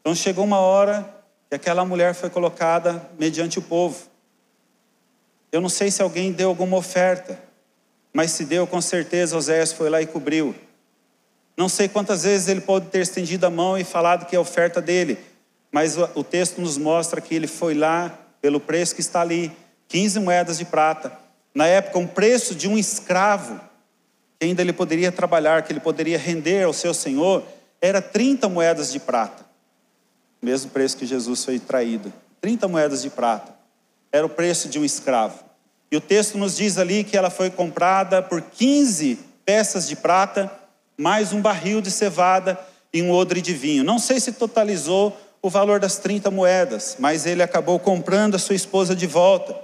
Então 0.00 0.14
chegou 0.14 0.44
uma 0.44 0.58
hora 0.58 1.06
que 1.50 1.54
aquela 1.54 1.84
mulher 1.84 2.14
foi 2.14 2.30
colocada 2.30 3.10
mediante 3.18 3.58
o 3.58 3.62
povo. 3.62 4.06
Eu 5.52 5.60
não 5.60 5.68
sei 5.68 5.90
se 5.90 6.00
alguém 6.00 6.32
deu 6.32 6.48
alguma 6.48 6.78
oferta, 6.78 7.38
mas 8.12 8.30
se 8.30 8.46
deu, 8.46 8.66
com 8.66 8.80
certeza 8.80 9.36
Oséias 9.36 9.72
foi 9.72 9.90
lá 9.90 10.00
e 10.00 10.06
cobriu. 10.06 10.54
Não 11.56 11.68
sei 11.68 11.88
quantas 11.88 12.24
vezes 12.24 12.48
ele 12.48 12.60
pode 12.60 12.86
ter 12.86 13.00
estendido 13.00 13.46
a 13.46 13.50
mão 13.50 13.78
e 13.78 13.84
falado 13.84 14.26
que 14.26 14.36
é 14.36 14.38
oferta 14.38 14.80
dele, 14.80 15.18
mas 15.72 15.96
o, 15.96 16.22
texto 16.22 16.60
nos 16.60 16.76
mostra 16.76 17.20
que 17.20 17.34
ele 17.34 17.46
foi 17.46 17.74
lá 17.74 18.16
pelo 18.40 18.60
preço 18.60 18.94
que 18.94 19.00
está 19.00 19.22
ali 19.22 19.50
15 19.88 20.20
moedas 20.20 20.58
de 20.58 20.64
prata. 20.64 21.12
Na 21.54 21.66
época, 21.66 21.98
um 21.98 22.06
preço 22.06 22.54
de 22.54 22.68
um 22.68 22.76
escravo, 22.76 23.58
que 24.38 24.46
ainda 24.46 24.60
ele 24.60 24.72
poderia 24.72 25.10
trabalhar, 25.10 25.62
que 25.62 25.72
ele 25.72 25.80
poderia 25.80 26.18
render 26.18 26.64
ao 26.64 26.72
seu 26.72 26.92
senhor, 26.92 27.42
era 27.80 28.02
30 28.02 28.48
moedas 28.48 28.92
de 28.92 29.00
prata. 29.00 29.44
O 30.42 30.46
mesmo 30.46 30.70
preço 30.70 30.96
que 30.96 31.06
Jesus 31.06 31.44
foi 31.44 31.58
traído. 31.58 32.12
30 32.40 32.68
moedas 32.68 33.02
de 33.02 33.10
prata. 33.10 33.54
Era 34.12 34.26
o 34.26 34.30
preço 34.30 34.68
de 34.68 34.78
um 34.78 34.84
escravo. 34.84 35.38
E 35.90 35.96
o 35.96 36.00
texto 36.00 36.36
nos 36.36 36.56
diz 36.56 36.78
ali 36.78 37.04
que 37.04 37.16
ela 37.16 37.30
foi 37.30 37.50
comprada 37.50 38.22
por 38.22 38.42
15 38.42 39.18
peças 39.44 39.88
de 39.88 39.96
prata, 39.96 40.50
mais 40.96 41.32
um 41.32 41.40
barril 41.40 41.80
de 41.80 41.90
cevada 41.90 42.58
e 42.92 43.02
um 43.02 43.10
odre 43.10 43.42
de 43.42 43.52
vinho. 43.52 43.84
Não 43.84 43.98
sei 43.98 44.18
se 44.18 44.32
totalizou 44.32 45.16
o 45.42 45.50
valor 45.50 45.78
das 45.78 45.98
30 45.98 46.30
moedas, 46.30 46.96
mas 46.98 47.26
ele 47.26 47.42
acabou 47.42 47.78
comprando 47.78 48.34
a 48.34 48.38
sua 48.38 48.56
esposa 48.56 48.96
de 48.96 49.06
volta. 49.06 49.56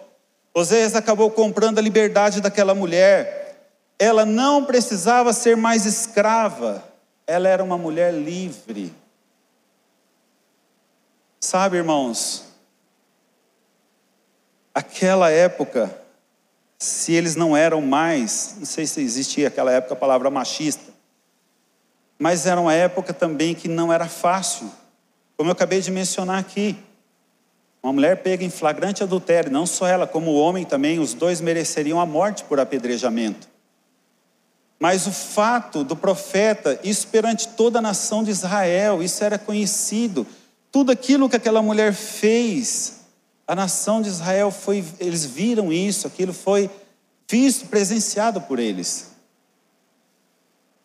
Oséias 0.55 0.95
acabou 0.95 1.31
comprando 1.31 1.79
a 1.79 1.83
liberdade 1.83 2.41
daquela 2.41 2.75
mulher. 2.75 3.69
Ela 3.99 4.27
não 4.27 4.65
precisava 4.65 5.33
ser 5.33 5.57
mais 5.57 5.87
escrava, 5.87 6.85
ela 7.27 7.49
era 7.49 7.65
uma 7.65 7.79
mulher 7.79 8.13
livre. 8.13 8.93
Sabe, 11.41 11.79
irmãos, 11.79 12.45
aquela 14.75 15.31
época, 15.31 15.91
se 16.79 17.13
eles 17.13 17.35
não 17.35 17.57
eram 17.57 17.81
mais, 17.81 18.57
não 18.59 18.67
sei 18.67 18.87
se 18.87 19.01
existia 19.01 19.49
aquela 19.49 19.73
época 19.73 19.95
a 19.95 19.97
palavra 19.97 20.31
machista, 20.31 20.92
mas 22.23 22.47
era 22.47 22.61
uma 22.61 22.73
época 22.73 23.13
também 23.13 23.53
que 23.53 23.67
não 23.67 23.93
era 23.93 24.07
fácil, 24.07 24.71
como 25.37 25.51
eu 25.51 25.53
acabei 25.53 25.81
de 25.81 25.91
mencionar 25.91 26.39
aqui. 26.39 26.77
Uma 27.83 27.93
mulher 27.93 28.23
pega 28.23 28.45
em 28.45 28.49
flagrante 28.49 29.03
adultério, 29.03 29.51
não 29.51 29.67
só 29.67 29.89
ela, 29.89 30.07
como 30.07 30.31
o 30.31 30.37
homem 30.37 30.65
também, 30.65 31.01
os 31.01 31.15
dois 31.15 31.41
mereceriam 31.41 31.99
a 31.99 32.07
morte 32.07 32.45
por 32.45 32.61
apedrejamento. 32.61 33.49
Mas 34.79 35.05
o 35.09 35.11
fato 35.11 35.83
do 35.83 35.97
profeta, 35.97 36.79
isso 36.85 37.09
perante 37.09 37.49
toda 37.49 37.81
a 37.81 37.83
nação 37.83 38.23
de 38.23 38.31
Israel, 38.31 39.03
isso 39.03 39.25
era 39.25 39.37
conhecido. 39.37 40.25
Tudo 40.71 40.93
aquilo 40.93 41.29
que 41.29 41.35
aquela 41.35 41.61
mulher 41.61 41.93
fez, 41.93 43.01
a 43.49 43.57
nação 43.57 44.01
de 44.01 44.09
Israel 44.09 44.53
foi, 44.53 44.85
eles 45.01 45.25
viram 45.25 45.73
isso, 45.73 46.07
aquilo 46.07 46.33
foi 46.33 46.71
visto, 47.29 47.67
presenciado 47.67 48.41
por 48.43 48.61
eles. 48.61 49.11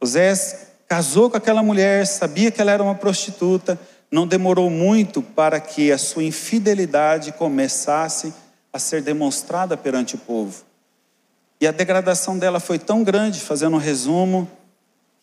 Osés 0.02 0.68
casou 0.88 1.30
com 1.30 1.38
aquela 1.38 1.62
mulher, 1.62 2.08
sabia 2.08 2.50
que 2.50 2.62
ela 2.62 2.72
era 2.72 2.84
uma 2.84 2.96
prostituta, 2.96 3.78
não 4.10 4.26
demorou 4.26 4.70
muito 4.70 5.22
para 5.22 5.60
que 5.60 5.92
a 5.92 5.98
sua 5.98 6.24
infidelidade 6.24 7.34
começasse 7.34 8.34
a 8.72 8.80
ser 8.80 9.02
demonstrada 9.02 9.76
perante 9.76 10.16
o 10.16 10.20
povo. 10.20 10.64
E 11.60 11.68
a 11.68 11.72
degradação 11.72 12.38
dela 12.38 12.60
foi 12.60 12.80
tão 12.80 13.04
grande, 13.04 13.40
fazendo 13.40 13.76
um 13.76 13.80
resumo, 13.80 14.50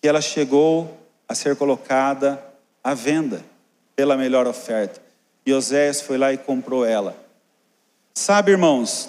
que 0.03 0.09
ela 0.09 0.21
chegou 0.21 0.99
a 1.27 1.35
ser 1.35 1.57
colocada 1.57 2.43
à 2.83 2.93
venda 2.93 3.43
pela 3.97 4.17
melhor 4.17 4.47
oferta. 4.47 5.01
E 5.47 5.53
Oséias 5.53 6.01
foi 6.01 6.19
lá 6.19 6.33
e 6.33 6.39
comprou 6.39 6.85
ela. 6.85 7.17
Sabe, 8.13 8.53
irmãos, 8.53 9.09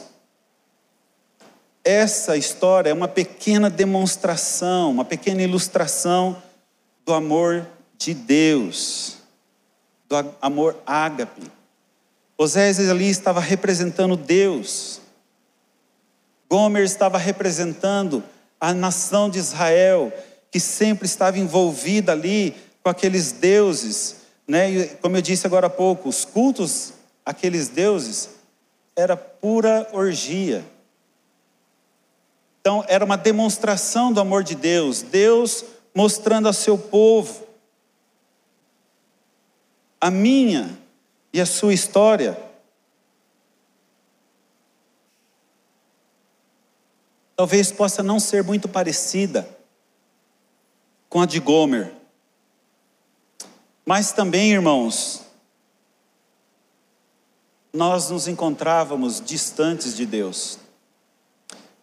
essa 1.84 2.38
história 2.38 2.90
é 2.90 2.94
uma 2.94 3.08
pequena 3.08 3.70
demonstração, 3.70 4.92
uma 4.92 5.06
pequena 5.06 5.42
ilustração 5.42 6.42
do 7.06 7.14
amor 7.14 7.66
de 7.98 8.14
Deus 8.14 9.16
do 10.08 10.36
amor 10.42 10.78
ágape. 10.86 11.52
Osés 12.38 12.80
ali 12.90 13.10
estava 13.10 13.40
representando 13.40 14.16
Deus. 14.16 15.02
Gomer 16.50 16.84
estava 16.84 17.18
representando 17.18 18.24
a 18.60 18.74
nação 18.74 19.30
de 19.30 19.40
Israel, 19.40 20.14
que 20.52 20.60
sempre 20.60 21.06
estava 21.06 21.40
envolvida 21.40 22.12
ali 22.12 22.56
com 22.84 22.90
aqueles 22.90 23.32
deuses, 23.32 24.18
né? 24.48 24.72
E, 24.72 24.88
como 24.98 25.18
eu 25.18 25.22
disse 25.22 25.48
agora 25.48 25.68
há 25.68 25.70
pouco, 25.70 26.08
os 26.08 26.24
cultos 26.24 26.94
aqueles 27.26 27.68
deuses 27.68 28.30
era 28.96 29.18
pura 29.18 29.90
orgia. 29.92 30.64
Então 32.62 32.84
era 32.88 33.04
uma 33.04 33.18
demonstração 33.18 34.14
do 34.14 34.20
amor 34.20 34.44
de 34.44 34.56
Deus, 34.56 35.02
Deus 35.02 35.66
mostrando 35.96 36.48
ao 36.48 36.54
seu 36.54 36.78
povo 36.78 37.48
a 40.00 40.12
minha 40.12 40.78
e 41.32 41.40
a 41.40 41.46
sua 41.46 41.74
história. 41.74 42.38
Talvez 47.36 47.72
possa 47.72 48.04
não 48.04 48.20
ser 48.20 48.44
muito 48.44 48.68
parecida 48.68 49.50
com 51.10 51.22
a 51.22 51.26
de 51.26 51.40
Gomer. 51.40 51.94
Mas 53.86 54.12
também, 54.12 54.52
irmãos, 54.52 55.24
nós 57.74 58.10
nos 58.10 58.28
encontrávamos 58.28 59.22
distantes 59.22 59.96
de 59.96 60.06
Deus. 60.06 60.60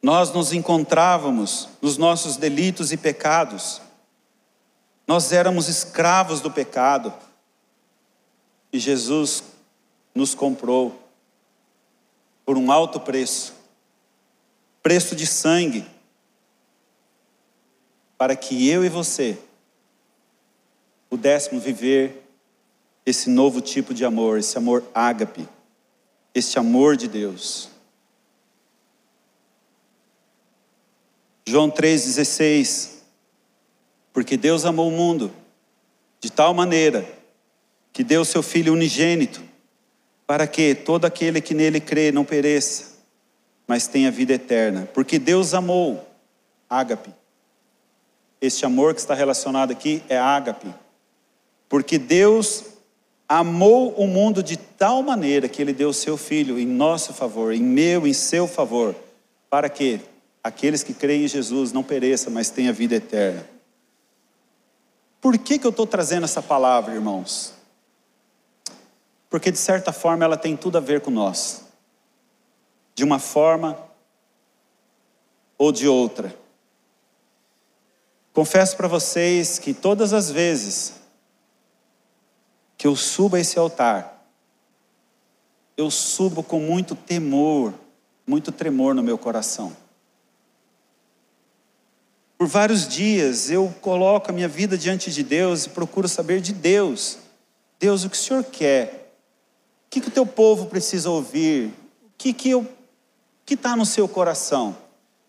Nós 0.03 0.33
nos 0.33 0.53
encontrávamos 0.53 1.68
nos 1.81 1.96
nossos 1.96 2.37
delitos 2.37 2.92
e 2.92 2.96
pecados. 2.96 3.81
Nós 5.12 5.31
éramos 5.31 5.68
escravos 5.68 6.40
do 6.40 6.51
pecado. 6.51 7.12
E 8.72 8.79
Jesus 8.79 9.44
nos 10.14 10.35
comprou 10.35 11.07
por 12.46 12.57
um 12.57 12.72
alto 12.72 12.98
preço 12.98 13.53
preço 14.83 15.14
de 15.14 15.27
sangue 15.27 15.87
para 18.16 18.35
que 18.35 18.66
eu 18.66 18.83
e 18.83 18.88
você 18.88 19.38
pudéssemos 21.11 21.62
viver 21.62 22.27
esse 23.05 23.29
novo 23.29 23.61
tipo 23.61 23.92
de 23.92 24.07
amor, 24.07 24.38
esse 24.38 24.57
amor 24.57 24.83
ágape, 24.94 25.46
esse 26.35 26.59
amor 26.59 26.96
de 26.96 27.07
Deus. 27.07 27.68
João 31.46 31.70
3,16 31.70 33.02
Porque 34.12 34.37
Deus 34.37 34.64
amou 34.64 34.88
o 34.88 34.92
mundo 34.92 35.33
de 36.20 36.31
tal 36.31 36.53
maneira 36.55 37.07
que 37.92 38.05
deu 38.05 38.25
seu 38.25 38.42
Filho 38.42 38.72
unigênito, 38.72 39.42
para 40.27 40.46
que 40.46 40.75
todo 40.75 41.05
aquele 41.05 41.40
que 41.40 41.55
nele 41.55 41.81
crê 41.81 42.11
não 42.12 42.25
pereça, 42.25 42.92
mas 43.66 43.87
tenha 43.87 44.11
vida 44.11 44.33
eterna. 44.33 44.88
Porque 44.94 45.18
Deus 45.18 45.53
amou, 45.53 46.09
ágape. 46.68 47.12
Este 48.40 48.64
amor 48.64 48.94
que 48.94 49.01
está 49.01 49.14
relacionado 49.14 49.70
aqui 49.70 50.03
é 50.09 50.18
ágape. 50.18 50.72
Porque 51.68 51.98
Deus 51.98 52.64
amou 53.29 53.92
o 53.92 54.07
mundo 54.07 54.42
de 54.42 54.57
tal 54.57 55.03
maneira 55.03 55.48
que 55.48 55.62
ele 55.62 55.72
deu 55.72 55.88
o 55.88 55.94
seu 55.94 56.16
Filho 56.16 56.59
em 56.59 56.66
nosso 56.66 57.12
favor, 57.12 57.53
em 57.53 57.62
meu, 57.62 58.07
em 58.07 58.12
seu 58.12 58.46
favor, 58.46 58.94
para 59.48 59.68
que 59.68 60.01
aqueles 60.42 60.83
que 60.83 60.92
creem 60.92 61.25
em 61.25 61.29
Jesus 61.29 61.72
não 61.72 61.83
pereçam, 61.83 62.33
mas 62.33 62.51
tenha 62.51 62.72
vida 62.72 62.96
eterna. 62.96 63.46
Por 65.23 65.39
que, 65.39 65.59
que 65.59 65.67
eu 65.67 65.71
estou 65.71 65.87
trazendo 65.87 66.25
essa 66.25 66.43
palavra, 66.43 66.93
irmãos? 66.93 67.55
porque 69.33 69.51
de 69.51 69.57
certa 69.57 69.95
forma 69.95 70.27
ela 70.27 70.37
tem 70.37 70.55
tudo 70.59 70.77
a 70.77 70.81
ver 70.81 71.01
com 71.01 71.11
nós, 71.11 71.65
de 72.95 73.03
uma 73.03 73.19
forma 73.19 73.79
ou 75.57 75.73
de 75.73 75.89
outra. 75.89 76.37
Confesso 78.35 78.77
para 78.77 78.87
vocês 78.87 79.59
que 79.59 79.73
todas 79.73 80.13
as 80.13 80.31
vezes 80.31 81.01
que 82.77 82.87
eu 82.87 82.95
subo 82.95 83.37
a 83.37 83.41
esse 83.41 83.59
altar, 83.59 84.23
eu 85.79 85.91
subo 85.91 86.43
com 86.43 86.61
muito 86.61 86.95
temor, 86.95 87.73
muito 88.27 88.53
tremor 88.53 88.95
no 88.95 89.03
meu 89.03 89.17
coração. 89.17 89.75
Por 92.42 92.48
vários 92.48 92.88
dias 92.88 93.50
eu 93.50 93.72
coloco 93.81 94.28
a 94.28 94.35
minha 94.35 94.48
vida 94.48 94.76
diante 94.76 95.12
de 95.12 95.22
Deus 95.22 95.66
e 95.66 95.68
procuro 95.68 96.09
saber 96.09 96.40
de 96.40 96.52
Deus. 96.52 97.18
Deus, 97.78 98.02
o 98.02 98.11
que 98.11 98.16
o 98.16 98.18
Senhor 98.18 98.42
quer? 98.42 99.14
que, 99.88 100.00
que 100.00 100.09
o 100.09 100.11
teu 100.11 100.26
povo 100.26 100.66
precisa 100.66 101.09
ouvir? 101.09 101.68
O 101.68 102.11
que 102.18 102.33
que 102.33 102.50
que 103.46 103.55
está 103.55 103.76
no 103.76 103.87
seu 103.87 104.09
coração? 104.09 104.76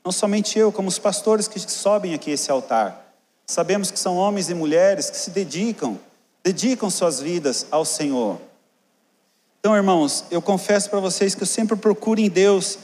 Não 0.04 0.12
somente 0.12 0.58
eu, 0.58 0.72
como 0.72 0.90
os 0.90 0.98
pastores 0.98 1.48
que 1.48 1.60
sobem 1.60 2.16
aqui 2.16 2.32
esse 2.32 2.50
altar. 2.50 3.16
Sabemos 3.46 3.92
que 3.92 4.00
são 4.00 4.18
homens 4.18 4.50
e 4.50 4.56
mulheres 4.56 5.12
que 5.12 5.18
se 5.18 5.30
dedicam, 5.30 6.00
dedicam 6.44 6.90
suas 6.90 7.20
vidas 7.20 7.68
ao 7.70 7.86
Senhor. 7.86 8.42
Então, 9.60 9.76
irmãos, 9.76 10.26
eu 10.32 10.42
confesso 10.42 10.90
para 10.90 11.00
vocês 11.00 11.36
que 11.36 11.44
eu 11.44 11.48
sempre 11.48 11.76
procuro 11.78 12.20
em 12.20 12.28
Deus, 12.28 12.80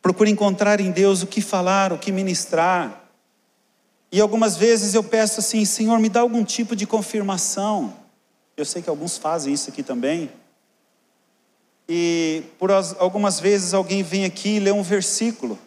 procuro 0.00 0.30
encontrar 0.30 0.78
em 0.78 0.92
Deus 0.92 1.24
o 1.24 1.26
que 1.26 1.40
falar, 1.40 1.92
o 1.92 1.98
que 1.98 2.12
ministrar. 2.12 3.02
E 4.10 4.20
algumas 4.20 4.56
vezes 4.56 4.94
eu 4.94 5.02
peço 5.02 5.40
assim, 5.40 5.64
Senhor, 5.64 5.98
me 5.98 6.08
dá 6.08 6.20
algum 6.20 6.44
tipo 6.44 6.76
de 6.76 6.86
confirmação. 6.86 7.94
Eu 8.56 8.64
sei 8.64 8.80
que 8.80 8.88
alguns 8.88 9.18
fazem 9.18 9.52
isso 9.52 9.68
aqui 9.68 9.82
também. 9.82 10.30
E 11.88 12.42
por 12.58 12.70
algumas 12.70 13.38
vezes 13.38 13.74
alguém 13.74 14.02
vem 14.02 14.24
aqui 14.24 14.56
e 14.56 14.60
lê 14.60 14.72
um 14.72 14.82
versículo 14.82 15.58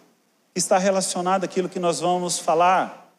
que 0.54 0.60
está 0.60 0.78
relacionado 0.78 1.44
àquilo 1.44 1.70
que 1.70 1.80
nós 1.80 2.00
vamos 2.00 2.40
falar. 2.40 3.14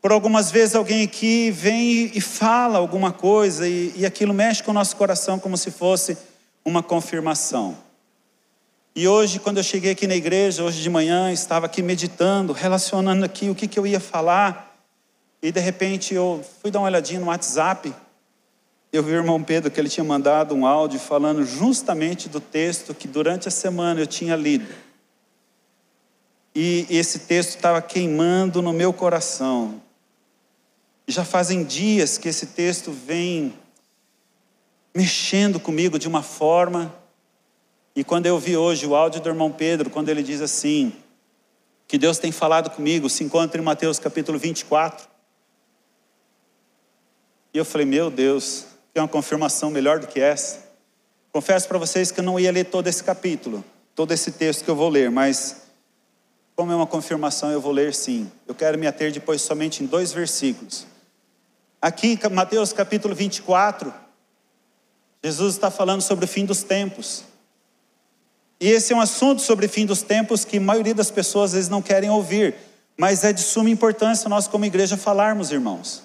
Por 0.00 0.10
algumas 0.10 0.50
vezes 0.50 0.74
alguém 0.74 1.04
aqui 1.04 1.50
vem 1.50 2.10
e 2.14 2.20
fala 2.20 2.78
alguma 2.78 3.12
coisa 3.12 3.68
e, 3.68 3.92
e 3.96 4.06
aquilo 4.06 4.34
mexe 4.34 4.62
com 4.62 4.72
o 4.72 4.74
nosso 4.74 4.96
coração 4.96 5.38
como 5.38 5.56
se 5.56 5.70
fosse 5.70 6.16
uma 6.64 6.82
confirmação. 6.82 7.76
E 8.94 9.08
hoje, 9.08 9.38
quando 9.38 9.56
eu 9.56 9.62
cheguei 9.62 9.92
aqui 9.92 10.06
na 10.06 10.14
igreja, 10.14 10.62
hoje 10.62 10.82
de 10.82 10.90
manhã, 10.90 11.32
estava 11.32 11.64
aqui 11.64 11.80
meditando, 11.80 12.52
relacionando 12.52 13.24
aqui 13.24 13.48
o 13.48 13.54
que, 13.54 13.66
que 13.66 13.78
eu 13.78 13.86
ia 13.86 13.98
falar. 13.98 14.76
E 15.40 15.50
de 15.50 15.60
repente 15.60 16.14
eu 16.14 16.44
fui 16.60 16.70
dar 16.70 16.80
uma 16.80 16.88
olhadinha 16.88 17.18
no 17.18 17.26
WhatsApp. 17.26 17.92
Eu 18.92 19.02
vi 19.02 19.12
o 19.12 19.16
irmão 19.16 19.42
Pedro 19.42 19.70
que 19.70 19.80
ele 19.80 19.88
tinha 19.88 20.04
mandado 20.04 20.54
um 20.54 20.66
áudio 20.66 21.00
falando 21.00 21.42
justamente 21.46 22.28
do 22.28 22.38
texto 22.38 22.94
que 22.94 23.08
durante 23.08 23.48
a 23.48 23.50
semana 23.50 23.98
eu 23.98 24.06
tinha 24.06 24.36
lido. 24.36 24.68
E 26.54 26.86
esse 26.90 27.20
texto 27.20 27.56
estava 27.56 27.80
queimando 27.80 28.60
no 28.60 28.74
meu 28.74 28.92
coração. 28.92 29.80
Já 31.08 31.24
fazem 31.24 31.64
dias 31.64 32.18
que 32.18 32.28
esse 32.28 32.48
texto 32.48 32.92
vem 32.92 33.54
mexendo 34.94 35.58
comigo 35.58 35.98
de 35.98 36.06
uma 36.06 36.22
forma. 36.22 36.94
E 37.94 38.02
quando 38.02 38.26
eu 38.26 38.38
vi 38.38 38.56
hoje 38.56 38.86
o 38.86 38.94
áudio 38.94 39.20
do 39.20 39.28
irmão 39.28 39.52
Pedro, 39.52 39.90
quando 39.90 40.08
ele 40.08 40.22
diz 40.22 40.40
assim, 40.40 40.92
que 41.86 41.98
Deus 41.98 42.18
tem 42.18 42.32
falado 42.32 42.70
comigo, 42.70 43.10
se 43.10 43.22
encontra 43.22 43.60
em 43.60 43.64
Mateus 43.64 43.98
capítulo 43.98 44.38
24. 44.38 45.06
E 47.52 47.58
eu 47.58 47.64
falei, 47.66 47.86
meu 47.86 48.10
Deus, 48.10 48.64
tem 48.94 49.02
uma 49.02 49.08
confirmação 49.08 49.70
melhor 49.70 49.98
do 49.98 50.06
que 50.06 50.18
essa. 50.18 50.70
Confesso 51.30 51.68
para 51.68 51.76
vocês 51.78 52.10
que 52.10 52.20
eu 52.20 52.24
não 52.24 52.40
ia 52.40 52.50
ler 52.50 52.64
todo 52.64 52.86
esse 52.86 53.04
capítulo, 53.04 53.62
todo 53.94 54.12
esse 54.12 54.32
texto 54.32 54.64
que 54.64 54.70
eu 54.70 54.76
vou 54.76 54.88
ler, 54.88 55.10
mas 55.10 55.62
como 56.56 56.72
é 56.72 56.74
uma 56.76 56.86
confirmação, 56.86 57.50
eu 57.50 57.60
vou 57.60 57.72
ler 57.72 57.94
sim. 57.94 58.30
Eu 58.46 58.54
quero 58.54 58.78
me 58.78 58.86
ater 58.86 59.12
depois 59.12 59.42
somente 59.42 59.82
em 59.82 59.86
dois 59.86 60.12
versículos. 60.12 60.86
Aqui, 61.80 62.18
Mateus 62.30 62.72
capítulo 62.72 63.14
24, 63.14 63.92
Jesus 65.22 65.54
está 65.54 65.70
falando 65.70 66.00
sobre 66.00 66.24
o 66.24 66.28
fim 66.28 66.44
dos 66.44 66.62
tempos. 66.62 67.24
E 68.62 68.68
esse 68.68 68.92
é 68.92 68.96
um 68.96 69.00
assunto 69.00 69.42
sobre 69.42 69.66
fim 69.66 69.84
dos 69.84 70.02
tempos 70.02 70.44
que 70.44 70.58
a 70.58 70.60
maioria 70.60 70.94
das 70.94 71.10
pessoas 71.10 71.50
às 71.50 71.54
vezes 71.54 71.68
não 71.68 71.82
querem 71.82 72.08
ouvir, 72.08 72.54
mas 72.96 73.24
é 73.24 73.32
de 73.32 73.40
suma 73.40 73.68
importância 73.68 74.28
nós, 74.28 74.46
como 74.46 74.64
igreja, 74.64 74.96
falarmos, 74.96 75.50
irmãos. 75.50 76.04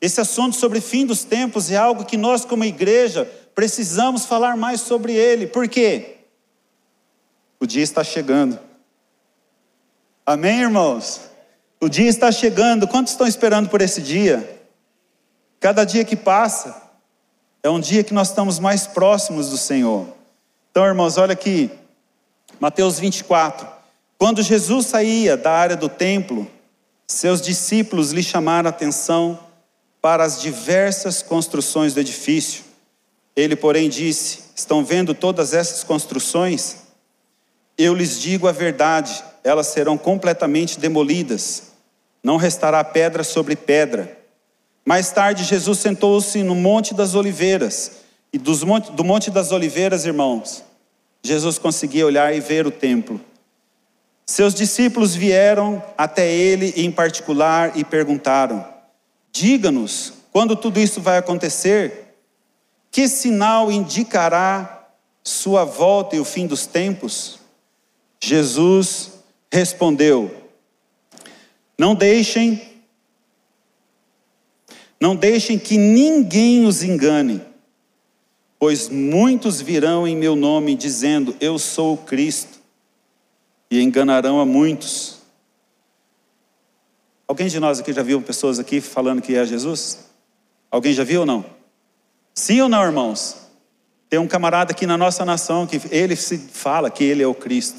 Esse 0.00 0.20
assunto 0.20 0.56
sobre 0.56 0.80
fim 0.80 1.06
dos 1.06 1.22
tempos 1.22 1.70
é 1.70 1.76
algo 1.76 2.04
que 2.04 2.16
nós, 2.16 2.44
como 2.44 2.64
igreja, 2.64 3.24
precisamos 3.54 4.24
falar 4.24 4.56
mais 4.56 4.80
sobre 4.80 5.12
ele. 5.12 5.46
Por 5.46 5.68
quê? 5.68 6.16
O 7.60 7.66
dia 7.66 7.84
está 7.84 8.02
chegando. 8.02 8.58
Amém, 10.26 10.62
irmãos? 10.62 11.20
O 11.80 11.88
dia 11.88 12.08
está 12.08 12.32
chegando. 12.32 12.88
Quantos 12.88 13.12
estão 13.12 13.28
esperando 13.28 13.68
por 13.68 13.80
esse 13.80 14.02
dia? 14.02 14.60
Cada 15.60 15.84
dia 15.84 16.04
que 16.04 16.16
passa, 16.16 16.82
é 17.62 17.70
um 17.70 17.78
dia 17.78 18.02
que 18.02 18.12
nós 18.12 18.30
estamos 18.30 18.58
mais 18.58 18.88
próximos 18.88 19.50
do 19.50 19.56
Senhor. 19.56 20.18
Então, 20.70 20.86
irmãos, 20.86 21.18
olha 21.18 21.32
aqui, 21.32 21.70
Mateus 22.58 22.98
24. 22.98 23.66
Quando 24.18 24.42
Jesus 24.42 24.86
saía 24.86 25.36
da 25.36 25.50
área 25.50 25.76
do 25.76 25.88
templo, 25.88 26.50
seus 27.06 27.40
discípulos 27.40 28.12
lhe 28.12 28.22
chamaram 28.22 28.68
a 28.68 28.70
atenção 28.70 29.38
para 30.00 30.24
as 30.24 30.40
diversas 30.40 31.22
construções 31.22 31.94
do 31.94 32.00
edifício. 32.00 32.64
Ele, 33.34 33.56
porém, 33.56 33.88
disse: 33.88 34.44
Estão 34.54 34.84
vendo 34.84 35.14
todas 35.14 35.52
essas 35.52 35.82
construções? 35.82 36.76
Eu 37.76 37.94
lhes 37.94 38.20
digo 38.20 38.46
a 38.46 38.52
verdade, 38.52 39.24
elas 39.42 39.68
serão 39.68 39.96
completamente 39.96 40.78
demolidas. 40.78 41.72
Não 42.22 42.36
restará 42.36 42.84
pedra 42.84 43.24
sobre 43.24 43.56
pedra 43.56 44.20
mais 44.84 45.12
tarde, 45.12 45.44
Jesus 45.44 45.78
sentou-se 45.78 46.42
no 46.42 46.54
Monte 46.54 46.94
das 46.94 47.14
Oliveiras. 47.14 47.92
E 48.32 48.38
dos 48.38 48.62
monte, 48.62 48.92
do 48.92 49.04
Monte 49.04 49.30
das 49.30 49.52
Oliveiras, 49.52 50.04
irmãos, 50.04 50.64
Jesus 51.22 51.58
conseguia 51.58 52.06
olhar 52.06 52.34
e 52.34 52.40
ver 52.40 52.66
o 52.66 52.70
templo. 52.70 53.20
Seus 54.24 54.54
discípulos 54.54 55.14
vieram 55.14 55.82
até 55.98 56.32
ele 56.32 56.72
em 56.76 56.90
particular 56.90 57.76
e 57.76 57.84
perguntaram: 57.84 58.64
Diga-nos, 59.32 60.12
quando 60.32 60.54
tudo 60.54 60.78
isso 60.78 61.00
vai 61.00 61.18
acontecer? 61.18 62.14
Que 62.90 63.08
sinal 63.08 63.70
indicará 63.70 64.88
sua 65.22 65.64
volta 65.64 66.16
e 66.16 66.20
o 66.20 66.24
fim 66.24 66.46
dos 66.46 66.66
tempos? 66.66 67.40
Jesus 68.22 69.10
respondeu: 69.52 70.32
Não 71.76 71.94
deixem 71.94 72.68
não 75.00 75.16
deixem 75.16 75.58
que 75.58 75.78
ninguém 75.78 76.66
os 76.66 76.82
engane, 76.82 77.40
pois 78.60 78.90
muitos 78.90 79.62
virão 79.62 80.06
em 80.06 80.14
meu 80.14 80.36
nome 80.36 80.76
dizendo: 80.76 81.34
Eu 81.40 81.58
sou 81.58 81.94
o 81.94 81.96
Cristo, 81.96 82.60
e 83.70 83.80
enganarão 83.80 84.38
a 84.38 84.44
muitos. 84.44 85.18
Alguém 87.26 87.48
de 87.48 87.58
nós 87.58 87.80
aqui 87.80 87.92
já 87.92 88.02
viu 88.02 88.20
pessoas 88.20 88.58
aqui 88.58 88.80
falando 88.80 89.22
que 89.22 89.34
é 89.34 89.46
Jesus? 89.46 90.10
Alguém 90.70 90.92
já 90.92 91.04
viu 91.04 91.20
ou 91.20 91.26
não? 91.26 91.44
Sim 92.34 92.60
ou 92.60 92.68
não, 92.68 92.82
irmãos? 92.84 93.36
Tem 94.10 94.18
um 94.18 94.26
camarada 94.26 94.72
aqui 94.72 94.86
na 94.86 94.98
nossa 94.98 95.24
nação 95.24 95.66
que 95.66 95.80
ele 95.90 96.16
se 96.16 96.36
fala 96.36 96.90
que 96.90 97.04
ele 97.04 97.22
é 97.22 97.26
o 97.26 97.34
Cristo, 97.34 97.78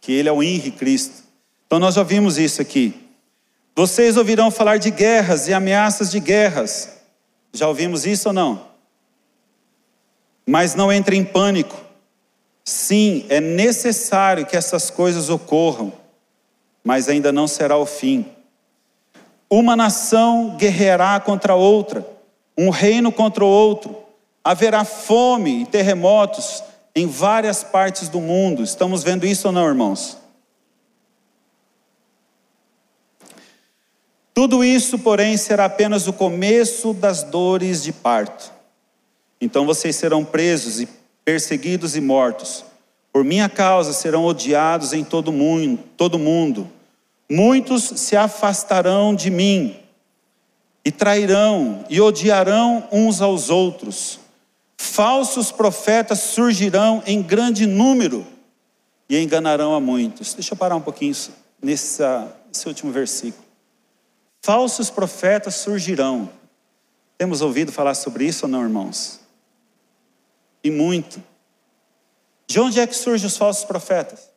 que 0.00 0.12
ele 0.12 0.28
é 0.28 0.32
o 0.32 0.42
Henri 0.42 0.70
Cristo. 0.70 1.24
Então 1.66 1.78
nós 1.78 1.96
já 1.96 2.04
vimos 2.04 2.38
isso 2.38 2.62
aqui. 2.62 2.94
Vocês 3.74 4.16
ouvirão 4.16 4.50
falar 4.50 4.78
de 4.78 4.90
guerras 4.90 5.48
e 5.48 5.52
ameaças 5.52 6.10
de 6.10 6.20
guerras. 6.20 7.00
Já 7.52 7.66
ouvimos 7.66 8.06
isso 8.06 8.28
ou 8.28 8.32
não? 8.32 8.71
Mas 10.46 10.74
não 10.74 10.92
entre 10.92 11.16
em 11.16 11.24
pânico. 11.24 11.80
Sim, 12.64 13.26
é 13.28 13.40
necessário 13.40 14.46
que 14.46 14.56
essas 14.56 14.90
coisas 14.90 15.28
ocorram, 15.28 15.92
mas 16.84 17.08
ainda 17.08 17.32
não 17.32 17.48
será 17.48 17.76
o 17.76 17.86
fim. 17.86 18.26
Uma 19.50 19.76
nação 19.76 20.56
guerreará 20.56 21.18
contra 21.20 21.54
outra, 21.54 22.06
um 22.56 22.70
reino 22.70 23.10
contra 23.12 23.44
o 23.44 23.48
outro. 23.48 23.96
Haverá 24.44 24.84
fome 24.84 25.62
e 25.62 25.66
terremotos 25.66 26.62
em 26.94 27.06
várias 27.06 27.62
partes 27.62 28.08
do 28.08 28.20
mundo. 28.20 28.62
Estamos 28.62 29.02
vendo 29.02 29.26
isso 29.26 29.48
ou 29.48 29.52
não, 29.52 29.66
irmãos? 29.66 30.18
Tudo 34.34 34.64
isso, 34.64 34.98
porém, 34.98 35.36
será 35.36 35.66
apenas 35.66 36.08
o 36.08 36.12
começo 36.12 36.94
das 36.94 37.22
dores 37.22 37.82
de 37.82 37.92
parto. 37.92 38.50
Então 39.42 39.66
vocês 39.66 39.96
serão 39.96 40.24
presos 40.24 40.80
e 40.80 40.88
perseguidos 41.24 41.96
e 41.96 42.00
mortos. 42.00 42.64
Por 43.12 43.24
minha 43.24 43.48
causa 43.48 43.92
serão 43.92 44.24
odiados 44.24 44.92
em 44.92 45.02
todo 45.02 45.32
mundo, 45.32 45.82
todo 45.96 46.16
mundo. 46.16 46.70
Muitos 47.28 47.82
se 47.96 48.16
afastarão 48.16 49.12
de 49.12 49.30
mim 49.30 49.76
e 50.84 50.92
trairão 50.92 51.84
e 51.90 52.00
odiarão 52.00 52.86
uns 52.92 53.20
aos 53.20 53.50
outros. 53.50 54.20
Falsos 54.78 55.50
profetas 55.50 56.20
surgirão 56.20 57.02
em 57.04 57.20
grande 57.20 57.66
número 57.66 58.24
e 59.08 59.18
enganarão 59.18 59.74
a 59.74 59.80
muitos. 59.80 60.34
Deixa 60.34 60.54
eu 60.54 60.56
parar 60.56 60.76
um 60.76 60.80
pouquinho 60.80 61.16
nesse, 61.60 62.00
nesse 62.46 62.68
último 62.68 62.92
versículo. 62.92 63.44
Falsos 64.40 64.88
profetas 64.88 65.56
surgirão. 65.56 66.30
Temos 67.18 67.42
ouvido 67.42 67.72
falar 67.72 67.94
sobre 67.94 68.24
isso 68.24 68.46
ou 68.46 68.50
não, 68.50 68.62
irmãos? 68.62 69.21
E 70.62 70.70
muito. 70.70 71.22
De 72.46 72.60
onde 72.60 72.78
é 72.78 72.86
que 72.86 72.94
surgem 72.94 73.26
os 73.26 73.36
falsos 73.36 73.64
profetas? 73.64 74.30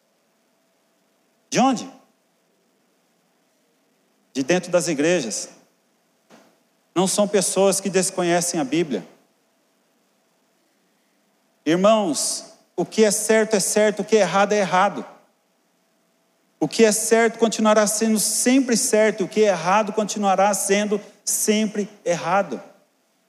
De 1.50 1.60
onde? 1.60 1.90
De 4.34 4.44
dentro 4.44 4.72
das 4.72 4.88
igrejas. 4.88 5.50
Não 6.94 7.08
são 7.08 7.28
pessoas 7.28 7.80
que 7.80 7.90
desconhecem 7.90 8.60
a 8.60 8.64
Bíblia. 8.64 9.06
Irmãos, 11.66 12.54
o 12.76 12.86
que 12.86 13.04
é 13.04 13.12
certo 13.12 13.56
é 13.56 13.60
certo, 13.60 14.02
o 14.02 14.06
que 14.06 14.16
é 14.16 14.22
errado 14.22 14.54
é 14.54 14.60
errado. 14.60 15.06
O 16.60 16.68
que 16.68 16.86
é 16.86 16.92
certo 16.92 17.38
continuará 17.38 17.86
sendo 17.86 18.20
sempre 18.20 18.78
certo, 18.78 19.26
o 19.26 19.28
que 19.28 19.44
é 19.44 19.48
errado 19.48 19.94
continuará 19.94 20.54
sendo 20.54 21.02
sempre 21.24 21.90
errado. 22.04 22.62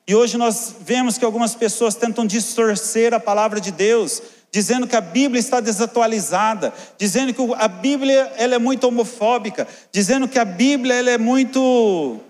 E 0.08 0.14
hoje 0.14 0.36
nós 0.36 0.76
vemos 0.80 1.18
que 1.18 1.24
algumas 1.24 1.54
pessoas 1.54 1.94
tentam 1.94 2.24
distorcer 2.24 3.12
a 3.12 3.18
palavra 3.18 3.60
de 3.60 3.72
Deus, 3.72 4.22
dizendo 4.52 4.86
que 4.86 4.94
a 4.94 5.00
Bíblia 5.00 5.40
está 5.40 5.60
desatualizada, 5.60 6.72
dizendo 6.96 7.34
que 7.34 7.54
a 7.54 7.66
Bíblia 7.66 8.32
ela 8.36 8.54
é 8.54 8.58
muito 8.58 8.86
homofóbica, 8.86 9.66
dizendo 9.90 10.28
que 10.28 10.38
a 10.38 10.44
Bíblia 10.44 10.94
ela 10.94 11.10
é 11.10 11.18
muito 11.18 12.20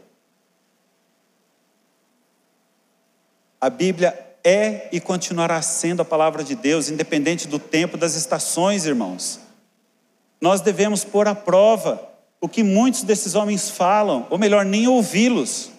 A 3.60 3.70
Bíblia 3.70 4.16
é 4.44 4.88
e 4.92 5.00
continuará 5.00 5.60
sendo 5.60 6.00
a 6.02 6.04
palavra 6.04 6.44
de 6.44 6.54
Deus, 6.54 6.88
independente 6.88 7.48
do 7.48 7.58
tempo, 7.58 7.96
das 7.96 8.14
estações, 8.14 8.86
irmãos. 8.86 9.40
Nós 10.40 10.60
devemos 10.60 11.02
pôr 11.02 11.26
à 11.26 11.34
prova 11.34 12.00
o 12.40 12.48
que 12.48 12.62
muitos 12.62 13.02
desses 13.02 13.34
homens 13.34 13.70
falam, 13.70 14.26
ou 14.30 14.38
melhor, 14.38 14.64
nem 14.64 14.86
ouvi-los. 14.86 15.70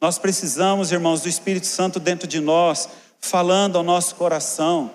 Nós 0.00 0.18
precisamos, 0.18 0.92
irmãos, 0.92 1.22
do 1.22 1.28
Espírito 1.28 1.66
Santo 1.66 1.98
dentro 1.98 2.26
de 2.28 2.40
nós, 2.40 2.88
falando 3.18 3.76
ao 3.76 3.82
nosso 3.82 4.14
coração. 4.14 4.90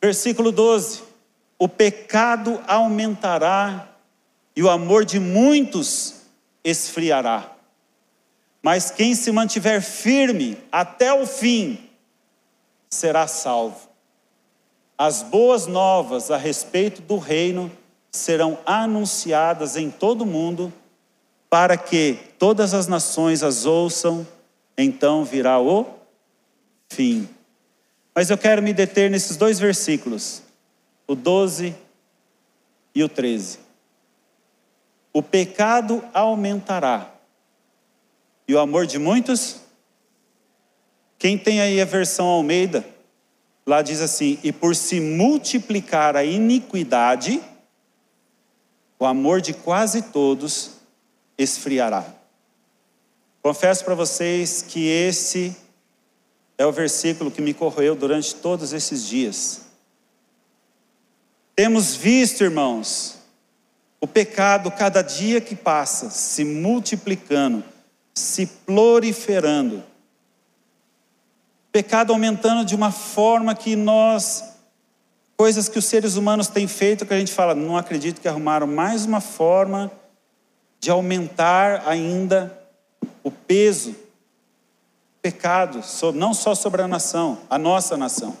Versículo 0.00 0.50
12: 0.50 1.02
O 1.58 1.68
pecado 1.68 2.60
aumentará 2.66 3.88
e 4.56 4.62
o 4.62 4.70
amor 4.70 5.04
de 5.04 5.20
muitos 5.20 6.22
esfriará. 6.64 7.52
Mas 8.62 8.90
quem 8.90 9.14
se 9.14 9.32
mantiver 9.32 9.82
firme 9.82 10.56
até 10.70 11.12
o 11.12 11.26
fim 11.26 11.90
será 12.88 13.26
salvo. 13.26 13.88
As 14.96 15.22
boas 15.22 15.66
novas 15.66 16.30
a 16.30 16.36
respeito 16.36 17.02
do 17.02 17.18
reino 17.18 17.72
serão 18.12 18.58
anunciadas 18.64 19.76
em 19.76 19.90
todo 19.90 20.22
o 20.22 20.26
mundo, 20.26 20.72
para 21.52 21.76
que 21.76 22.18
todas 22.38 22.72
as 22.72 22.86
nações 22.86 23.42
as 23.42 23.66
ouçam, 23.66 24.26
então 24.74 25.22
virá 25.22 25.60
o 25.60 25.84
fim. 26.90 27.28
Mas 28.14 28.30
eu 28.30 28.38
quero 28.38 28.62
me 28.62 28.72
deter 28.72 29.10
nesses 29.10 29.36
dois 29.36 29.58
versículos, 29.58 30.42
o 31.06 31.14
12 31.14 31.76
e 32.94 33.04
o 33.04 33.08
13. 33.08 33.58
O 35.12 35.22
pecado 35.22 36.02
aumentará 36.14 37.12
e 38.48 38.54
o 38.54 38.58
amor 38.58 38.86
de 38.86 38.98
muitos? 38.98 39.56
Quem 41.18 41.36
tem 41.36 41.60
aí 41.60 41.82
a 41.82 41.84
versão 41.84 42.28
Almeida, 42.28 42.82
lá 43.66 43.82
diz 43.82 44.00
assim: 44.00 44.38
e 44.42 44.52
por 44.52 44.74
se 44.74 45.00
multiplicar 45.00 46.16
a 46.16 46.24
iniquidade, 46.24 47.42
o 48.98 49.04
amor 49.04 49.42
de 49.42 49.52
quase 49.52 50.00
todos 50.00 50.80
esfriará. 51.36 52.04
Confesso 53.42 53.84
para 53.84 53.94
vocês 53.94 54.62
que 54.62 54.86
esse 54.86 55.56
é 56.56 56.64
o 56.64 56.72
versículo 56.72 57.30
que 57.30 57.42
me 57.42 57.52
corroeu 57.52 57.94
durante 57.94 58.34
todos 58.34 58.72
esses 58.72 59.06
dias. 59.06 59.62
Temos 61.54 61.94
visto, 61.94 62.44
irmãos, 62.44 63.18
o 64.00 64.06
pecado 64.06 64.70
cada 64.70 65.02
dia 65.02 65.40
que 65.40 65.56
passa 65.56 66.10
se 66.10 66.44
multiplicando 66.44 67.64
se 68.14 68.46
proliferando. 68.46 69.82
Pecado 71.70 72.12
aumentando 72.12 72.64
de 72.64 72.74
uma 72.74 72.90
forma 72.90 73.54
que 73.54 73.74
nós, 73.74 74.44
coisas 75.36 75.68
que 75.68 75.78
os 75.78 75.86
seres 75.86 76.16
humanos 76.16 76.48
têm 76.48 76.68
feito, 76.68 77.06
que 77.06 77.14
a 77.14 77.18
gente 77.18 77.32
fala, 77.32 77.54
não 77.54 77.76
acredito 77.76 78.20
que 78.20 78.28
arrumaram 78.28 78.66
mais 78.66 79.06
uma 79.06 79.20
forma 79.20 79.90
de 80.82 80.90
aumentar 80.90 81.84
ainda 81.86 82.58
o 83.22 83.30
peso, 83.30 83.94
pecado, 85.22 85.80
não 86.12 86.34
só 86.34 86.56
sobre 86.56 86.82
a 86.82 86.88
nação, 86.88 87.38
a 87.48 87.56
nossa 87.56 87.96
nação. 87.96 88.36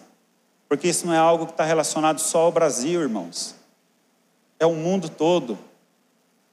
Porque 0.68 0.88
isso 0.88 1.06
não 1.06 1.14
é 1.14 1.18
algo 1.18 1.46
que 1.46 1.52
está 1.52 1.62
relacionado 1.62 2.18
só 2.18 2.40
ao 2.40 2.50
Brasil, 2.50 3.00
irmãos. 3.00 3.54
É 4.58 4.66
o 4.66 4.74
mundo 4.74 5.08
todo. 5.08 5.56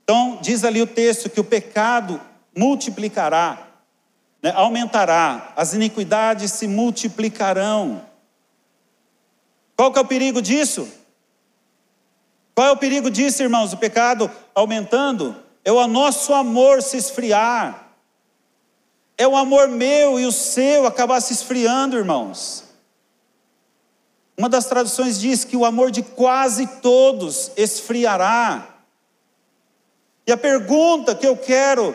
Então, 0.03 0.37
diz 0.39 0.63
ali 0.63 0.79
o 0.79 0.85
texto 0.85 1.27
que 1.27 1.39
o 1.39 1.43
pecado 1.43 2.21
multiplicará, 2.55 3.67
né, 4.43 4.51
aumentará, 4.55 5.53
as 5.55 5.73
iniquidades 5.73 6.51
se 6.51 6.67
multiplicarão. 6.67 8.05
Qual 9.75 9.91
que 9.91 9.97
é 9.97 10.01
o 10.03 10.05
perigo 10.05 10.39
disso? 10.39 10.87
Qual 12.53 12.67
é 12.67 12.71
o 12.71 12.77
perigo 12.77 13.09
disso, 13.09 13.41
irmãos? 13.41 13.73
O 13.73 13.77
pecado 13.77 14.29
aumentando? 14.53 15.48
É 15.63 15.71
o 15.71 15.87
nosso 15.87 16.33
amor 16.33 16.81
se 16.81 16.97
esfriar. 16.97 17.87
É 19.17 19.27
o 19.27 19.35
amor 19.35 19.67
meu 19.67 20.19
e 20.19 20.25
o 20.25 20.31
seu 20.31 20.85
acabar 20.85 21.21
se 21.21 21.33
esfriando, 21.33 21.97
irmãos. 21.97 22.63
Uma 24.37 24.47
das 24.47 24.65
traduções 24.65 25.19
diz 25.19 25.43
que 25.43 25.57
o 25.57 25.65
amor 25.65 25.91
de 25.91 26.01
quase 26.01 26.65
todos 26.81 27.51
esfriará. 27.57 28.75
E 30.25 30.31
a 30.31 30.37
pergunta 30.37 31.13
que 31.13 31.27
eu 31.27 31.35
quero 31.35 31.93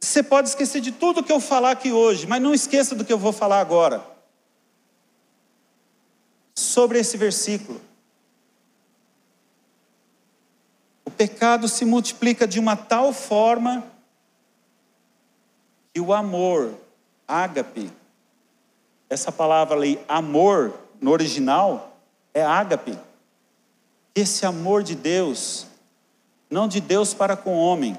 você 0.00 0.22
pode 0.22 0.48
esquecer 0.48 0.80
de 0.80 0.92
tudo 0.92 1.22
que 1.22 1.32
eu 1.32 1.40
falar 1.40 1.72
aqui 1.72 1.90
hoje, 1.90 2.26
mas 2.26 2.40
não 2.40 2.54
esqueça 2.54 2.94
do 2.94 3.04
que 3.04 3.12
eu 3.12 3.18
vou 3.18 3.32
falar 3.32 3.60
agora. 3.60 4.06
Sobre 6.54 6.98
esse 6.98 7.16
versículo. 7.16 7.80
O 11.04 11.05
pecado 11.16 11.68
se 11.68 11.84
multiplica 11.84 12.46
de 12.46 12.60
uma 12.60 12.76
tal 12.76 13.12
forma 13.12 13.84
que 15.92 16.00
o 16.00 16.12
amor, 16.12 16.74
ágape, 17.26 17.90
essa 19.08 19.32
palavra 19.32 19.76
ali, 19.76 19.98
amor, 20.08 20.74
no 21.00 21.10
original, 21.10 21.96
é 22.34 22.44
ágape. 22.44 22.98
Esse 24.14 24.44
amor 24.44 24.82
de 24.82 24.94
Deus, 24.94 25.66
não 26.50 26.68
de 26.68 26.80
Deus 26.80 27.14
para 27.14 27.36
com 27.36 27.54
o 27.54 27.60
homem, 27.60 27.96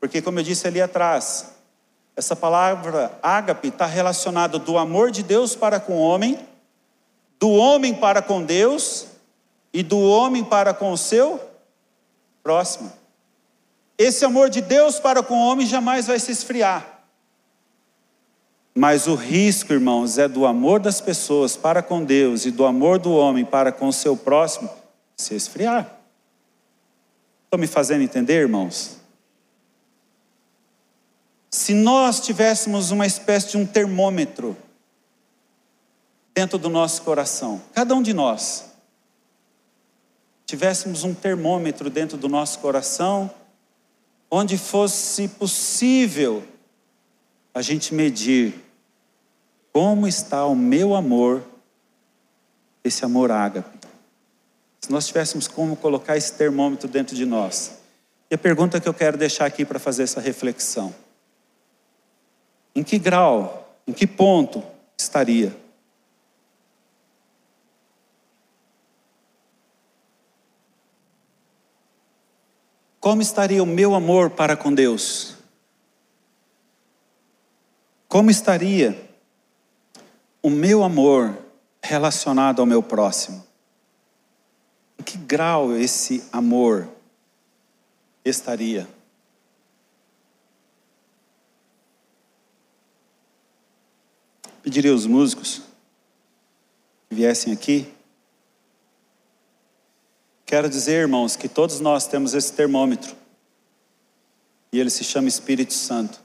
porque, 0.00 0.20
como 0.20 0.40
eu 0.40 0.42
disse 0.42 0.66
ali 0.66 0.80
atrás, 0.80 1.54
essa 2.16 2.34
palavra 2.34 3.16
ágape 3.22 3.68
está 3.68 3.86
relacionada 3.86 4.58
do 4.58 4.76
amor 4.76 5.12
de 5.12 5.22
Deus 5.22 5.54
para 5.54 5.78
com 5.78 5.92
o 5.92 6.00
homem, 6.00 6.38
do 7.38 7.50
homem 7.50 7.94
para 7.94 8.20
com 8.20 8.42
Deus 8.42 9.11
e 9.72 9.82
do 9.82 9.98
homem 9.98 10.44
para 10.44 10.74
com 10.74 10.92
o 10.92 10.98
seu 10.98 11.40
próximo. 12.42 12.92
Esse 13.96 14.24
amor 14.24 14.50
de 14.50 14.60
Deus 14.60 14.98
para 14.98 15.22
com 15.22 15.34
o 15.34 15.46
homem 15.46 15.66
jamais 15.66 16.06
vai 16.06 16.18
se 16.18 16.32
esfriar. 16.32 17.04
Mas 18.74 19.06
o 19.06 19.14
risco, 19.14 19.72
irmãos, 19.72 20.18
é 20.18 20.26
do 20.26 20.46
amor 20.46 20.80
das 20.80 21.00
pessoas 21.00 21.56
para 21.56 21.82
com 21.82 22.04
Deus 22.04 22.46
e 22.46 22.50
do 22.50 22.64
amor 22.64 22.98
do 22.98 23.12
homem 23.12 23.44
para 23.44 23.70
com 23.70 23.88
o 23.88 23.92
seu 23.92 24.16
próximo 24.16 24.70
se 25.16 25.34
esfriar. 25.34 25.98
Estão 27.44 27.60
me 27.60 27.66
fazendo 27.66 28.02
entender, 28.02 28.40
irmãos? 28.40 28.96
Se 31.50 31.74
nós 31.74 32.18
tivéssemos 32.18 32.90
uma 32.90 33.06
espécie 33.06 33.50
de 33.50 33.56
um 33.58 33.66
termômetro 33.66 34.56
dentro 36.34 36.56
do 36.56 36.70
nosso 36.70 37.02
coração, 37.02 37.60
cada 37.74 37.94
um 37.94 38.00
de 38.00 38.14
nós, 38.14 38.71
tivéssemos 40.52 41.02
um 41.02 41.14
termômetro 41.14 41.88
dentro 41.88 42.18
do 42.18 42.28
nosso 42.28 42.58
coração, 42.58 43.30
onde 44.30 44.58
fosse 44.58 45.26
possível 45.26 46.44
a 47.54 47.62
gente 47.62 47.94
medir 47.94 48.62
como 49.72 50.06
está 50.06 50.44
o 50.44 50.54
meu 50.54 50.94
amor, 50.94 51.42
esse 52.84 53.02
amor 53.02 53.30
ágape. 53.30 53.78
Se 54.82 54.92
nós 54.92 55.06
tivéssemos 55.06 55.48
como 55.48 55.74
colocar 55.74 56.18
esse 56.18 56.34
termômetro 56.34 56.86
dentro 56.86 57.16
de 57.16 57.24
nós. 57.24 57.78
E 58.30 58.34
a 58.34 58.38
pergunta 58.38 58.78
que 58.78 58.86
eu 58.86 58.92
quero 58.92 59.16
deixar 59.16 59.46
aqui 59.46 59.64
para 59.64 59.78
fazer 59.78 60.02
essa 60.02 60.20
reflexão: 60.20 60.94
em 62.74 62.82
que 62.82 62.98
grau, 62.98 63.74
em 63.86 63.92
que 63.94 64.06
ponto 64.06 64.62
estaria? 64.98 65.61
Como 73.02 73.20
estaria 73.20 73.60
o 73.60 73.66
meu 73.66 73.96
amor 73.96 74.30
para 74.30 74.56
com 74.56 74.72
Deus? 74.72 75.34
Como 78.06 78.30
estaria 78.30 78.96
o 80.40 80.48
meu 80.48 80.84
amor 80.84 81.36
relacionado 81.82 82.60
ao 82.60 82.66
meu 82.66 82.80
próximo? 82.80 83.44
Em 85.00 85.02
que 85.02 85.18
grau 85.18 85.76
esse 85.76 86.22
amor 86.32 86.88
estaria? 88.24 88.88
Pediria 94.62 94.92
aos 94.92 95.06
músicos 95.06 95.60
que 97.08 97.16
viessem 97.16 97.52
aqui. 97.52 97.92
Quero 100.52 100.68
dizer, 100.68 101.00
irmãos, 101.00 101.34
que 101.34 101.48
todos 101.48 101.80
nós 101.80 102.06
temos 102.06 102.34
esse 102.34 102.52
termômetro. 102.52 103.16
E 104.70 104.78
ele 104.78 104.90
se 104.90 105.02
chama 105.02 105.26
Espírito 105.26 105.72
Santo. 105.72 106.20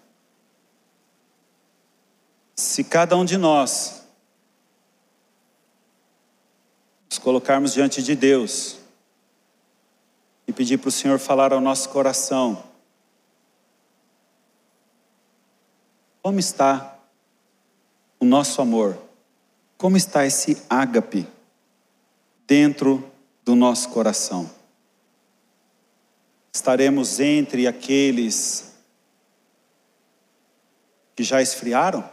Se 2.54 2.84
cada 2.84 3.16
um 3.16 3.24
de 3.24 3.38
nós 3.38 4.04
nos 7.10 7.18
colocarmos 7.18 7.72
diante 7.74 8.04
de 8.04 8.18
Deus 8.18 8.76
e 10.46 10.52
pedir 10.52 10.78
para 10.78 10.90
o 10.90 10.92
Senhor 10.92 11.20
falar 11.20 11.54
ao 11.54 11.62
nosso 11.62 11.88
coração, 11.88 12.62
como 16.22 16.38
está 16.38 17.00
o 18.20 18.26
nosso 18.26 18.62
amor? 18.62 19.02
Como 19.78 19.96
está 19.96 20.26
esse 20.26 20.62
ágape 20.70 21.26
dentro 22.46 23.10
do 23.48 23.56
nosso 23.56 23.88
coração? 23.88 24.50
Estaremos 26.54 27.22
entre 27.22 27.66
aqueles 27.66 28.74
que 31.16 31.24
já 31.24 31.42
esfriaram? 31.42 32.04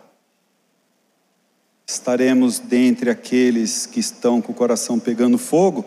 Estaremos 1.85 2.61
dentre 2.61 3.11
aqueles 3.11 3.85
que 3.85 3.99
estão 3.99 4.41
com 4.41 4.53
o 4.53 4.55
coração 4.55 5.01
pegando 5.01 5.37
fogo? 5.37 5.85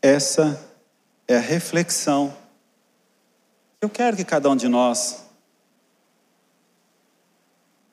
Essa 0.00 0.58
é 1.26 1.36
a 1.36 1.40
reflexão. 1.40 2.34
Eu 3.78 3.90
quero 3.90 4.16
que 4.16 4.24
cada 4.24 4.48
um 4.48 4.56
de 4.56 4.68
nós 4.68 5.27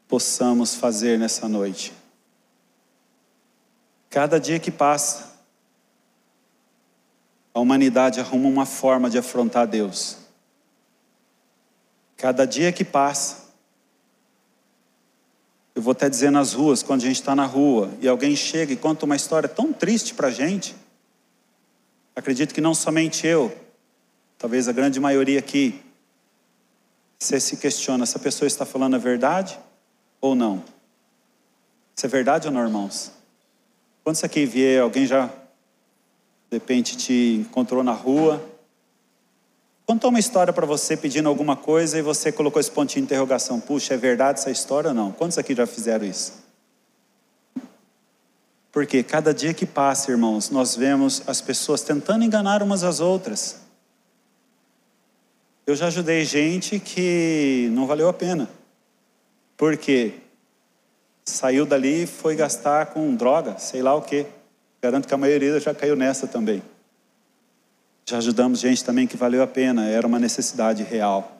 possamos 0.07 0.75
fazer 0.75 1.17
nessa 1.17 1.47
noite. 1.47 1.93
Cada 4.09 4.39
dia 4.39 4.59
que 4.59 4.71
passa, 4.71 5.33
a 7.53 7.59
humanidade 7.59 8.19
arruma 8.19 8.47
uma 8.47 8.65
forma 8.65 9.09
de 9.09 9.17
afrontar 9.17 9.67
Deus. 9.67 10.17
Cada 12.15 12.45
dia 12.45 12.71
que 12.71 12.85
passa, 12.85 13.45
eu 15.73 15.81
vou 15.81 15.91
até 15.91 16.09
dizer 16.09 16.31
nas 16.31 16.53
ruas, 16.53 16.81
quando 16.81 17.01
a 17.01 17.05
gente 17.05 17.19
está 17.19 17.35
na 17.35 17.45
rua 17.45 17.91
e 17.99 18.07
alguém 18.07 18.35
chega 18.35 18.71
e 18.71 18.77
conta 18.77 19.05
uma 19.05 19.15
história 19.15 19.49
tão 19.49 19.73
triste 19.73 20.13
para 20.13 20.27
a 20.27 20.31
gente, 20.31 20.75
acredito 22.15 22.53
que 22.53 22.61
não 22.61 22.73
somente 22.73 23.27
eu, 23.27 23.53
talvez 24.37 24.69
a 24.69 24.71
grande 24.71 24.99
maioria 24.99 25.39
aqui, 25.39 25.81
você 27.19 27.39
se 27.39 27.57
questiona 27.57 28.05
se 28.05 28.15
a 28.15 28.19
pessoa 28.19 28.47
está 28.47 28.65
falando 28.65 28.95
a 28.95 28.99
verdade 28.99 29.59
ou 30.27 30.35
não. 30.35 30.63
Isso 31.95 32.05
é 32.05 32.09
verdade 32.09 32.47
ou 32.47 32.53
não, 32.53 32.61
irmãos? 32.61 33.11
Quando 34.03 34.15
você 34.15 34.25
aqui 34.25 34.45
vier, 34.45 34.81
alguém 34.81 35.05
já 35.05 35.27
de 35.27 36.57
repente 36.57 36.95
te 36.95 37.37
encontrou 37.41 37.83
na 37.83 37.93
rua, 37.93 38.41
Contou 39.85 40.09
uma 40.09 40.19
história 40.19 40.51
para 40.51 40.65
você 40.65 40.97
pedindo 40.97 41.29
alguma 41.29 41.55
coisa 41.55 41.99
e 41.99 42.01
você 42.01 42.31
colocou 42.31 42.59
esse 42.59 42.71
pontinho 42.71 43.05
de 43.05 43.13
interrogação. 43.13 43.59
Puxa, 43.59 43.93
é 43.93 43.97
verdade 43.97 44.39
essa 44.39 44.49
história 44.49 44.87
ou 44.87 44.95
não? 44.95 45.11
Quantos 45.11 45.37
aqui 45.37 45.53
já 45.53 45.67
fizeram 45.67 46.03
isso? 46.03 46.43
Porque 48.71 49.03
cada 49.03 49.31
dia 49.31 49.53
que 49.53 49.65
passa, 49.65 50.09
irmãos, 50.09 50.49
nós 50.49 50.75
vemos 50.75 51.21
as 51.27 51.39
pessoas 51.39 51.83
tentando 51.83 52.25
enganar 52.25 52.63
umas 52.63 52.83
às 52.83 52.99
outras. 52.99 53.61
Eu 55.67 55.75
já 55.75 55.85
ajudei 55.87 56.25
gente 56.25 56.79
que 56.79 57.69
não 57.71 57.85
valeu 57.85 58.09
a 58.09 58.13
pena. 58.13 58.49
Porque 59.57 60.13
saiu 61.23 61.65
dali 61.65 62.03
e 62.03 62.07
foi 62.07 62.35
gastar 62.35 62.87
com 62.87 63.15
droga, 63.15 63.57
sei 63.57 63.81
lá 63.81 63.95
o 63.95 64.01
quê. 64.01 64.25
Garanto 64.81 65.07
que 65.07 65.13
a 65.13 65.17
maioria 65.17 65.59
já 65.59 65.73
caiu 65.73 65.95
nessa 65.95 66.27
também. 66.27 66.61
Já 68.07 68.17
ajudamos 68.19 68.59
gente 68.59 68.83
também 68.83 69.07
que 69.07 69.17
valeu 69.17 69.41
a 69.41 69.47
pena, 69.47 69.87
era 69.87 70.05
uma 70.05 70.19
necessidade 70.19 70.83
real. 70.83 71.35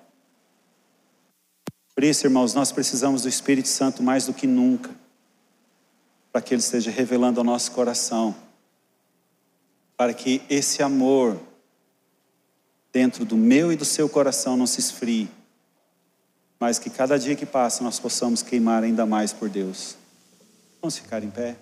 Por 1.93 2.03
isso, 2.03 2.26
irmãos, 2.26 2.53
nós 2.53 2.72
precisamos 2.72 3.22
do 3.22 3.30
Espírito 3.30 3.68
Santo 3.68 4.01
mais 4.01 4.26
do 4.26 4.34
que 4.34 4.47
nunca, 4.47 4.89
para 6.32 6.41
que 6.41 6.53
ele 6.53 6.61
esteja 6.61 6.89
revelando 6.89 7.39
ao 7.39 7.43
nosso 7.45 7.72
coração, 7.72 8.36
para 9.95 10.13
que 10.13 10.41
esse 10.49 10.82
amor 10.82 11.39
dentro 12.91 13.24
do 13.24 13.38
meu 13.38 13.72
e 13.72 13.76
do 13.76 13.86
seu 13.86 14.09
coração 14.09 14.57
não 14.57 14.66
se 14.66 14.80
esfrie, 14.80 15.30
mas 16.60 16.80
que 16.80 16.89
cada 16.89 17.18
dia 17.18 17.36
que 17.36 17.45
passa 17.45 17.84
nós 17.84 17.99
possamos 17.99 18.41
queimar 18.41 18.84
ainda 18.84 19.06
mais 19.06 19.34
por 19.34 19.49
Deus. 19.49 19.95
Vamos 20.82 20.97
ficar 20.97 21.24
em 21.24 21.30
pé? 21.30 21.56